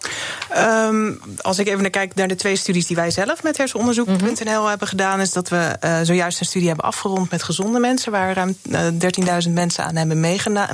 Um, 0.57 1.21
als 1.41 1.59
ik 1.59 1.67
even 1.67 1.81
naar 1.81 1.91
kijk 1.91 2.15
naar 2.15 2.29
de 2.29 2.35
twee 2.35 2.57
studies 2.57 2.87
die 2.87 2.97
wij 2.97 3.11
zelf 3.11 3.43
met 3.43 3.57
hersenonderzoek.nl 3.57 4.45
mm 4.45 4.47
-hmm. 4.47 4.67
hebben 4.67 4.89
gedaan, 4.89 5.21
is 5.21 5.33
dat 5.33 5.49
we 5.49 5.77
uh, 5.85 5.99
zojuist 6.03 6.41
een 6.41 6.47
studie 6.47 6.69
hebben 6.69 6.87
afgerond 6.87 7.31
met 7.31 7.43
gezonde 7.43 7.79
mensen, 7.79 8.13
waar 8.13 8.35
ruim 8.35 8.57
uh, 8.63 8.81
13.000 9.47 9.53
mensen 9.53 9.85
aan 9.85 9.97
hebben 9.97 10.21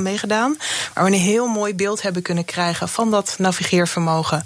meegedaan. 0.03 0.57
Waar 0.95 1.05
we 1.05 1.11
een 1.11 1.19
heel 1.19 1.47
mooi 1.47 1.75
beeld 1.75 2.03
hebben 2.03 2.23
kunnen 2.23 2.45
krijgen 2.45 2.89
van 2.89 3.11
dat 3.11 3.35
navigeervermogen 3.39 4.45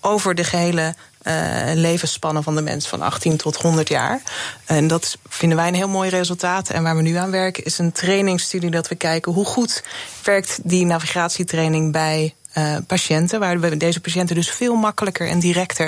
over 0.00 0.34
de 0.34 0.44
gehele 0.44 0.94
uh, 1.28 1.74
levensspannen 1.74 2.42
van 2.42 2.54
de 2.54 2.62
mens 2.62 2.86
van 2.86 3.02
18 3.02 3.36
tot 3.36 3.56
100 3.56 3.88
jaar. 3.88 4.22
En 4.64 4.86
dat 4.86 5.18
vinden 5.28 5.58
wij 5.58 5.68
een 5.68 5.74
heel 5.74 5.88
mooi 5.88 6.10
resultaat. 6.10 6.70
En 6.70 6.82
waar 6.82 6.96
we 6.96 7.02
nu 7.02 7.14
aan 7.14 7.30
werken 7.30 7.64
is 7.64 7.78
een 7.78 7.92
trainingsstudie 7.92 8.70
dat 8.70 8.88
we 8.88 8.94
kijken 8.94 9.32
hoe 9.32 9.44
goed 9.44 9.82
werkt 10.22 10.58
die 10.62 10.84
navigatietraining 10.84 11.92
bij 11.92 12.34
uh, 12.58 12.76
patiënten, 12.86 13.40
waar 13.40 13.60
we 13.60 13.76
deze 13.76 14.00
patiënten 14.00 14.34
dus 14.34 14.50
veel 14.50 14.74
makkelijker 14.74 15.28
en 15.28 15.38
directer 15.38 15.86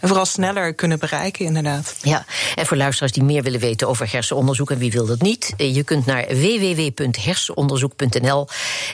en 0.00 0.08
vooral 0.08 0.26
sneller 0.26 0.74
kunnen 0.74 0.98
bereiken, 0.98 1.44
inderdaad. 1.44 1.96
Ja, 2.02 2.24
en 2.54 2.66
voor 2.66 2.76
luisteraars 2.76 3.12
die 3.12 3.22
meer 3.22 3.42
willen 3.42 3.60
weten 3.60 3.88
over 3.88 4.12
hersenonderzoek 4.12 4.70
en 4.70 4.78
wie 4.78 4.90
wil 4.90 5.06
dat 5.06 5.20
niet, 5.20 5.52
eh, 5.56 5.74
je 5.74 5.82
kunt 5.82 6.06
naar 6.06 6.26
www.hersenonderzoek.nl 6.26 8.48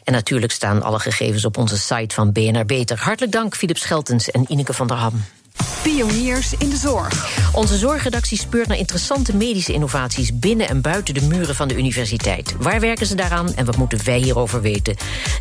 en 0.05 0.13
natuurlijk 0.13 0.53
staan 0.53 0.83
alle 0.83 0.99
gegevens 0.99 1.45
op 1.45 1.57
onze 1.57 1.79
site 1.79 2.15
van 2.15 2.33
BNR 2.33 2.67
Beter. 2.67 2.99
Hartelijk 2.99 3.33
dank, 3.33 3.57
Philip 3.57 3.79
Scheltens 3.79 4.31
en 4.31 4.45
Ineke 4.49 4.73
van 4.73 4.87
der 4.87 4.97
Ham. 4.97 5.25
Pioniers 5.83 6.55
in 6.59 6.69
de 6.69 6.77
zorg. 6.77 7.41
Onze 7.53 7.77
zorgredactie 7.77 8.39
speurt 8.39 8.69
naar 8.69 8.79
interessante 8.79 9.37
medische 9.37 9.73
innovaties 9.73 10.39
binnen 10.39 10.69
en 10.69 10.81
buiten 10.81 11.15
de 11.15 11.23
muren 11.23 11.55
van 11.55 11.69
de 11.69 11.77
universiteit. 11.77 12.55
Waar 12.59 12.81
werken 12.81 13.07
ze 13.07 13.15
daaraan 13.15 13.55
en 13.55 13.65
wat 13.65 13.77
moeten 13.77 14.05
wij 14.05 14.19
hierover 14.19 14.61
weten? 14.61 14.97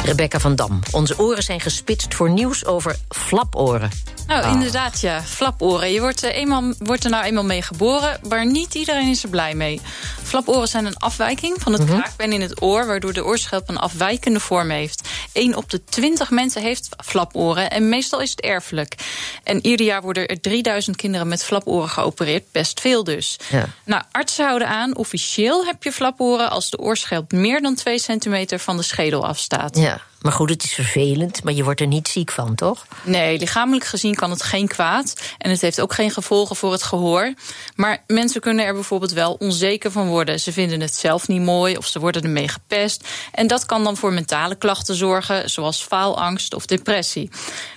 Rebecca 0.05 0.39
van 0.39 0.55
Dam, 0.55 0.79
onze 0.91 1.19
oren 1.19 1.43
zijn 1.43 1.59
gespitst 1.59 2.13
voor 2.13 2.29
nieuws 2.29 2.65
over 2.65 2.95
flaporen. 3.09 3.89
Nou, 4.27 4.43
ah. 4.43 4.51
inderdaad, 4.51 5.01
ja. 5.01 5.21
Flaporen. 5.21 5.91
Je 5.91 5.99
wordt, 5.99 6.23
uh, 6.23 6.35
eenmaal, 6.35 6.73
wordt 6.77 7.03
er 7.03 7.09
nou 7.09 7.23
eenmaal 7.23 7.43
mee 7.43 7.61
geboren, 7.61 8.19
maar 8.29 8.45
niet 8.45 8.73
iedereen 8.73 9.09
is 9.09 9.23
er 9.23 9.29
blij 9.29 9.53
mee. 9.55 9.81
Flaporen 10.23 10.67
zijn 10.67 10.85
een 10.85 10.97
afwijking 10.97 11.55
van 11.59 11.73
het 11.73 11.81
mm 11.81 11.89
kraakbeen 11.91 12.31
in 12.31 12.41
het 12.41 12.61
oor... 12.61 12.85
waardoor 12.85 13.13
de 13.13 13.25
oorschelp 13.25 13.69
een 13.69 13.77
afwijkende 13.77 14.39
vorm 14.39 14.69
heeft. 14.69 15.09
1 15.31 15.55
op 15.55 15.69
de 15.69 15.83
20 15.83 16.29
mensen 16.29 16.61
heeft 16.61 16.89
flaporen 17.05 17.71
en 17.71 17.89
meestal 17.89 18.21
is 18.21 18.29
het 18.29 18.41
erfelijk. 18.41 18.95
En 19.43 19.65
ieder 19.65 19.85
jaar 19.85 20.00
worden 20.01 20.27
er 20.27 20.41
3000 20.41 20.95
kinderen 20.95 21.27
met 21.27 21.43
flaporen 21.43 21.89
geopereerd. 21.89 22.43
Best 22.51 22.79
veel 22.79 23.03
dus. 23.03 23.39
Ja. 23.49 23.65
Nou, 23.85 24.03
artsen 24.11 24.45
houden 24.45 24.67
aan, 24.67 24.95
officieel 24.95 25.65
heb 25.65 25.83
je 25.83 25.91
flaporen... 25.91 26.49
als 26.49 26.69
de 26.69 26.79
oorschelp 26.79 27.31
meer 27.31 27.61
dan 27.61 27.75
2 27.75 27.99
centimeter 27.99 28.59
van 28.59 28.77
de 28.77 28.83
schedel 28.83 29.27
afstaat. 29.27 29.77
Ja. 29.77 30.01
Maar 30.21 30.31
goed, 30.31 30.49
het 30.49 30.63
is 30.63 30.73
vervelend, 30.73 31.43
maar 31.43 31.53
je 31.53 31.63
wordt 31.63 31.79
er 31.79 31.87
niet 31.87 32.07
ziek 32.07 32.31
van, 32.31 32.55
toch? 32.55 32.85
Nee, 33.03 33.39
lichamelijk 33.39 33.85
gezien 33.85 34.15
kan 34.15 34.29
het 34.29 34.43
geen 34.43 34.67
kwaad. 34.67 35.13
En 35.37 35.49
het 35.49 35.61
heeft 35.61 35.81
ook 35.81 35.93
geen 35.93 36.11
gevolgen 36.11 36.55
voor 36.55 36.71
het 36.71 36.83
gehoor. 36.83 37.33
Maar 37.75 38.03
mensen 38.07 38.41
kunnen 38.41 38.65
er 38.65 38.73
bijvoorbeeld 38.73 39.11
wel 39.11 39.33
onzeker 39.33 39.91
van 39.91 40.07
worden. 40.07 40.39
Ze 40.39 40.51
vinden 40.51 40.81
het 40.81 40.95
zelf 40.95 41.27
niet 41.27 41.41
mooi 41.41 41.77
of 41.77 41.87
ze 41.87 41.99
worden 41.99 42.23
ermee 42.23 42.47
gepest. 42.47 43.07
En 43.31 43.47
dat 43.47 43.65
kan 43.65 43.83
dan 43.83 43.97
voor 43.97 44.13
mentale 44.13 44.55
klachten 44.55 44.95
zorgen, 44.95 45.49
zoals 45.49 45.83
faalangst 45.83 46.53
of 46.53 46.65
depressie. 46.65 47.29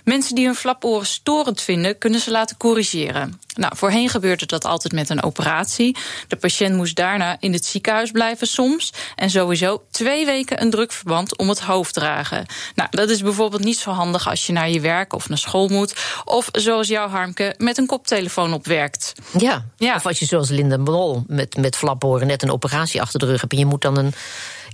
Mensen 0.05 0.35
die 0.35 0.45
hun 0.47 0.55
flaporen 0.55 1.07
storend 1.07 1.61
vinden, 1.61 1.99
kunnen 1.99 2.21
ze 2.21 2.31
laten 2.31 2.57
corrigeren. 2.57 3.41
Nou, 3.55 3.77
voorheen 3.77 4.09
gebeurde 4.09 4.47
dat 4.47 4.65
altijd 4.65 4.93
met 4.93 5.11
een 5.11 5.23
operatie. 5.23 5.97
De 6.29 6.37
patiënt 6.37 6.77
moest 6.77 6.97
daarna 6.97 7.37
in 7.41 7.53
het 7.53 7.65
ziekenhuis 7.65 8.11
blijven 8.11 8.47
soms. 8.47 8.93
En 9.17 9.31
sowieso 9.31 9.83
twee 9.91 10.27
weken 10.27 10.63
een 10.63 10.71
drukverband 10.71 11.39
om 11.39 11.49
het 11.49 11.61
hoofd 11.61 11.95
dragen. 11.95 12.47
Nou, 12.75 12.89
dat 12.91 13.11
is 13.11 13.23
bijvoorbeeld 13.23 13.65
niet 13.65 13.79
zo 13.79 13.91
handig 13.91 14.29
als 14.29 14.47
je 14.47 14.53
naar 14.53 14.71
je 14.71 14.81
werk 14.81 15.13
of 15.13 15.29
naar 15.29 15.39
school 15.39 15.69
moet. 15.69 15.95
Of 16.25 16.49
zoals 16.53 16.89
jouw 16.89 17.09
Harmke 17.09 17.55
met 17.59 17.79
een 17.79 17.87
koptelefoon 17.87 18.53
op 18.53 18.67
werkt. 18.67 19.13
Ja, 19.39 19.65
ja. 19.77 19.95
of 19.95 20.07
als 20.07 20.19
je 20.19 20.25
zoals 20.25 20.49
Linda 20.49 20.79
Brol 20.79 21.25
met, 21.27 21.57
met 21.57 21.77
flaphoren 21.77 22.27
net 22.27 22.43
een 22.43 22.53
operatie 22.53 23.01
achter 23.01 23.19
de 23.19 23.27
rug 23.27 23.41
hebt. 23.41 23.53
En 23.53 23.59
je 23.59 23.67
moet 23.67 23.83
dan 23.83 23.99
een 23.99 24.15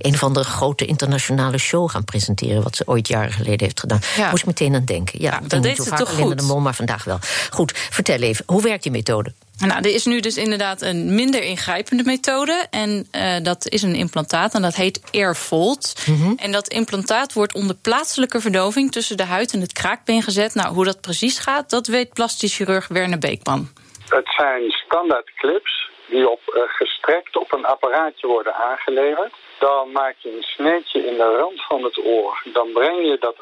een 0.00 0.16
van 0.16 0.32
de 0.32 0.44
grote 0.44 0.84
internationale 0.84 1.58
show 1.58 1.90
gaan 1.90 2.04
presenteren. 2.04 2.62
Wat 2.62 2.76
ze 2.76 2.82
ooit 2.86 3.08
jaren 3.08 3.32
geleden 3.32 3.60
heeft 3.60 3.80
gedaan. 3.80 4.00
Ja. 4.16 4.30
Moest 4.30 4.42
ik 4.42 4.48
meteen 4.48 4.74
aan 4.74 4.84
denken. 4.84 5.22
Ja, 5.22 5.30
ja 5.30 5.48
dat 5.48 5.62
deed 5.62 5.76
ze 5.76 5.90
toch 5.90 6.10
goed. 6.10 6.38
de 6.38 6.44
Mol, 6.44 6.60
maar 6.60 6.74
vandaag 6.74 7.04
wel. 7.04 7.18
Goed, 7.50 7.72
vertel 7.76 8.20
even, 8.20 8.44
hoe 8.46 8.62
werkt 8.62 8.82
die 8.82 8.92
methode? 8.92 9.32
Nou, 9.66 9.80
er 9.80 9.94
is 9.94 10.04
nu 10.04 10.20
dus 10.20 10.36
inderdaad 10.36 10.82
een 10.82 11.14
minder 11.14 11.42
ingrijpende 11.42 12.02
methode. 12.04 12.66
En 12.70 13.08
uh, 13.12 13.36
dat 13.42 13.68
is 13.68 13.82
een 13.82 13.94
implantaat 13.94 14.54
en 14.54 14.62
dat 14.62 14.74
heet 14.74 15.02
Airfold. 15.12 15.94
Mm 16.06 16.22
-hmm. 16.22 16.38
En 16.38 16.52
dat 16.52 16.68
implantaat 16.68 17.32
wordt 17.32 17.54
onder 17.54 17.76
plaatselijke 17.76 18.40
verdoving 18.40 18.92
tussen 18.92 19.16
de 19.16 19.24
huid 19.24 19.52
en 19.52 19.60
het 19.60 19.72
kraakbeen 19.72 20.22
gezet. 20.22 20.54
Nou, 20.54 20.74
hoe 20.74 20.84
dat 20.84 21.00
precies 21.00 21.38
gaat, 21.38 21.70
dat 21.70 21.86
weet 21.86 22.12
plastisch 22.12 22.56
chirurg 22.56 22.88
Werner 22.88 23.18
Beekman. 23.18 23.68
Het 24.08 24.28
zijn 24.36 24.70
standaard 24.70 25.30
clips 25.34 25.90
die 26.08 26.30
op, 26.30 26.40
uh, 26.46 26.62
gestrekt 26.66 27.36
op 27.36 27.52
een 27.52 27.64
apparaatje 27.64 28.26
worden 28.26 28.54
aangeleverd. 28.54 29.32
Dan 29.60 29.92
maak 29.92 30.16
je 30.18 30.36
een 30.36 30.42
sneetje 30.42 31.06
in 31.06 31.16
de 31.16 31.36
rand 31.38 31.62
van 31.62 31.84
het 31.84 31.98
oor. 32.04 32.42
Dan 32.52 32.72
breng 32.72 33.06
je 33.06 33.16
dat 33.18 33.36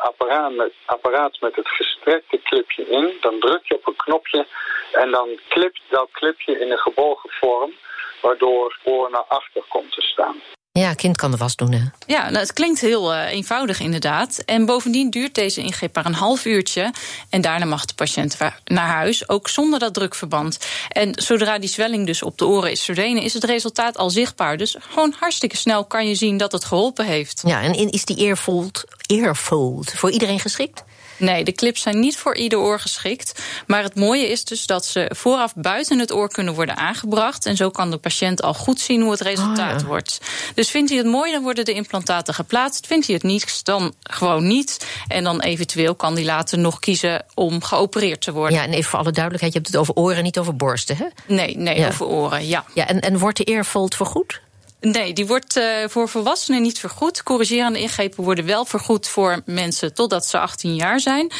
apparaat 0.86 1.40
met, 1.40 1.56
het 1.56 1.68
gestrekte 1.68 2.40
clipje 2.42 2.88
in. 2.88 3.16
Dan 3.20 3.40
druk 3.40 3.64
je 3.64 3.74
op 3.74 3.86
een 3.86 3.96
knopje 3.96 4.46
en 4.92 5.10
dan 5.10 5.28
klipt 5.48 5.80
dat 5.88 6.08
clipje 6.12 6.58
in 6.58 6.70
een 6.70 6.78
gebogen 6.78 7.30
vorm. 7.30 7.72
Waardoor 8.20 8.64
het 8.64 8.92
oor 8.92 9.10
naar 9.10 9.24
achter 9.28 9.62
komt 9.68 9.92
te 9.92 10.00
staan. 10.00 10.42
Ja, 10.78 10.94
kind 10.94 11.16
kan 11.16 11.30
de 11.30 11.36
was 11.36 11.56
doen, 11.56 11.72
hè? 11.72 11.84
Ja, 12.06 12.22
nou, 12.22 12.38
het 12.38 12.52
klinkt 12.52 12.80
heel 12.80 13.14
uh, 13.14 13.30
eenvoudig 13.30 13.80
inderdaad. 13.80 14.38
En 14.38 14.66
bovendien 14.66 15.10
duurt 15.10 15.34
deze 15.34 15.60
ingreep 15.60 15.94
maar 15.94 16.06
een 16.06 16.14
half 16.14 16.44
uurtje. 16.44 16.92
En 17.28 17.40
daarna 17.40 17.64
mag 17.64 17.84
de 17.84 17.94
patiënt 17.94 18.36
naar 18.64 18.86
huis, 18.86 19.28
ook 19.28 19.48
zonder 19.48 19.78
dat 19.78 19.94
drukverband. 19.94 20.58
En 20.88 21.12
zodra 21.14 21.58
die 21.58 21.68
zwelling 21.68 22.06
dus 22.06 22.22
op 22.22 22.38
de 22.38 22.46
oren 22.46 22.70
is 22.70 22.82
verdwenen... 22.82 23.22
is 23.22 23.34
het 23.34 23.44
resultaat 23.44 23.96
al 23.96 24.10
zichtbaar. 24.10 24.56
Dus 24.56 24.76
gewoon 24.80 25.14
hartstikke 25.18 25.56
snel 25.56 25.84
kan 25.84 26.08
je 26.08 26.14
zien 26.14 26.36
dat 26.36 26.52
het 26.52 26.64
geholpen 26.64 27.06
heeft. 27.06 27.42
Ja, 27.46 27.62
en 27.62 27.90
is 27.90 28.04
die 28.04 28.26
earfold, 28.26 28.84
earfold 29.06 29.92
voor 29.92 30.10
iedereen 30.10 30.40
geschikt? 30.40 30.84
Nee, 31.18 31.44
de 31.44 31.52
clips 31.52 31.82
zijn 31.82 32.00
niet 32.00 32.16
voor 32.16 32.36
ieder 32.36 32.58
oor 32.58 32.80
geschikt. 32.80 33.42
Maar 33.66 33.82
het 33.82 33.94
mooie 33.94 34.28
is 34.28 34.44
dus 34.44 34.66
dat 34.66 34.86
ze 34.86 35.10
vooraf 35.14 35.54
buiten 35.54 35.98
het 35.98 36.12
oor 36.12 36.28
kunnen 36.28 36.54
worden 36.54 36.76
aangebracht. 36.76 37.46
En 37.46 37.56
zo 37.56 37.70
kan 37.70 37.90
de 37.90 37.96
patiënt 37.96 38.42
al 38.42 38.54
goed 38.54 38.80
zien 38.80 39.02
hoe 39.02 39.10
het 39.10 39.20
resultaat 39.20 39.74
oh, 39.74 39.80
ja. 39.80 39.86
wordt. 39.86 40.18
Dus 40.54 40.70
vindt 40.70 40.90
hij 40.90 40.98
het 40.98 41.06
mooi, 41.06 41.32
dan 41.32 41.42
worden 41.42 41.64
de 41.64 41.72
implantaten 41.72 42.34
geplaatst. 42.34 42.86
Vindt 42.86 43.06
hij 43.06 43.14
het 43.14 43.24
niet, 43.24 43.64
dan 43.64 43.94
gewoon 44.02 44.46
niet. 44.46 44.86
En 45.08 45.24
dan 45.24 45.40
eventueel 45.40 45.94
kan 45.94 46.14
hij 46.14 46.24
later 46.24 46.58
nog 46.58 46.78
kiezen 46.78 47.24
om 47.34 47.62
geopereerd 47.62 48.20
te 48.20 48.32
worden. 48.32 48.58
Ja, 48.58 48.64
en 48.64 48.72
even 48.72 48.90
voor 48.90 48.98
alle 48.98 49.12
duidelijkheid, 49.12 49.52
je 49.52 49.58
hebt 49.58 49.72
het 49.72 49.80
over 49.80 49.94
oren, 49.94 50.22
niet 50.22 50.38
over 50.38 50.56
borsten, 50.56 50.96
hè? 50.96 51.06
Nee, 51.26 51.56
nee, 51.56 51.78
ja. 51.78 51.88
over 51.88 52.06
oren, 52.06 52.46
ja. 52.46 52.64
ja 52.74 52.86
en, 52.86 53.00
en 53.00 53.18
wordt 53.18 53.36
de 53.36 53.44
eerfold 53.44 53.94
vergoed? 53.94 54.40
Nee, 54.80 55.12
die 55.12 55.26
wordt 55.26 55.56
uh, 55.56 55.64
voor 55.86 56.08
volwassenen 56.08 56.62
niet 56.62 56.78
vergoed. 56.78 57.22
Corrigerende 57.22 57.80
ingrepen 57.80 58.24
worden 58.24 58.46
wel 58.46 58.64
vergoed 58.64 59.08
voor 59.08 59.42
mensen 59.44 59.94
totdat 59.94 60.26
ze 60.26 60.38
18 60.38 60.74
jaar 60.74 61.00
zijn. 61.00 61.32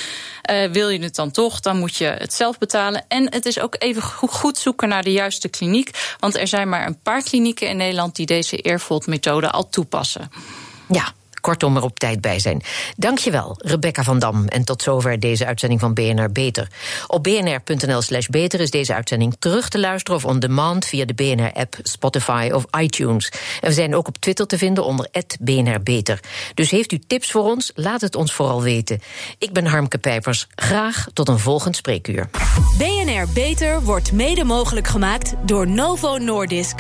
Uh, 0.51 0.71
wil 0.71 0.89
je 0.89 1.03
het 1.03 1.15
dan 1.15 1.31
toch, 1.31 1.61
dan 1.61 1.79
moet 1.79 1.97
je 1.97 2.05
het 2.05 2.35
zelf 2.35 2.59
betalen. 2.59 3.05
En 3.09 3.33
het 3.33 3.47
is 3.47 3.61
ook 3.61 3.77
even 3.79 4.03
goed 4.03 4.59
zoeken 4.59 4.89
naar 4.89 5.03
de 5.03 5.13
juiste 5.13 5.49
kliniek. 5.49 6.15
Want 6.19 6.37
er 6.37 6.47
zijn 6.47 6.69
maar 6.69 6.87
een 6.87 7.01
paar 7.03 7.23
klinieken 7.23 7.69
in 7.69 7.77
Nederland 7.77 8.17
die 8.17 8.27
deze 8.27 8.57
Eervold-methode 8.57 9.51
al 9.51 9.69
toepassen. 9.69 10.31
Ja, 10.89 11.13
kortom 11.41 11.77
er 11.77 11.83
op 11.83 11.99
tijd 11.99 12.21
bij 12.21 12.39
zijn. 12.39 12.63
Dankjewel, 12.97 13.55
Rebecca 13.59 14.03
van 14.03 14.19
Dam. 14.19 14.47
En 14.47 14.65
tot 14.65 14.83
zover 14.83 15.21
deze 15.21 15.47
uitzending 15.47 15.81
van 15.81 15.95
BNR 15.95 16.33
Beter. 16.33 16.69
Op 17.07 17.23
bnr.nl 17.23 18.03
slash 18.03 18.27
beter 18.27 18.61
is 18.61 18.71
deze 18.71 18.95
uitzending 18.95 19.37
terug 19.39 19.69
te 19.69 19.79
luisteren... 19.79 20.19
of 20.19 20.25
on 20.25 20.39
demand 20.39 20.85
via 20.85 21.05
de 21.05 21.15
BNR-app, 21.15 21.77
Spotify 21.83 22.51
of 22.53 22.65
iTunes. 22.81 23.33
En 23.61 23.69
we 23.69 23.75
zijn 23.75 23.95
ook 23.95 24.09
op 24.09 24.17
Twitter 24.17 24.47
te 24.47 24.59
vinden 24.59 24.85
onder 24.85 25.09
BNR 25.41 25.83
Beter. 25.83 26.21
Dus 26.55 26.71
heeft 26.71 26.93
u 26.93 26.99
tips 26.99 27.31
voor 27.31 27.43
ons? 27.43 27.73
Laat 27.75 28.01
het 28.01 28.15
ons 28.15 28.33
vooral 28.33 28.63
weten. 28.63 29.01
Ik 29.39 29.53
ben 29.53 29.67
Harmke 29.67 29.99
Pijpers. 29.99 30.47
Graag 30.55 31.07
tot 31.13 31.29
een 31.29 31.39
volgend 31.39 31.77
spreekuur. 31.77 32.29
BNR 32.79 33.27
Beter 33.35 33.83
wordt 33.83 34.13
mede 34.13 34.45
mogelijk 34.45 34.89
gemaakt 34.89 35.35
door 35.45 35.69
Novo 35.69 36.17
Nordisk. 36.17 36.77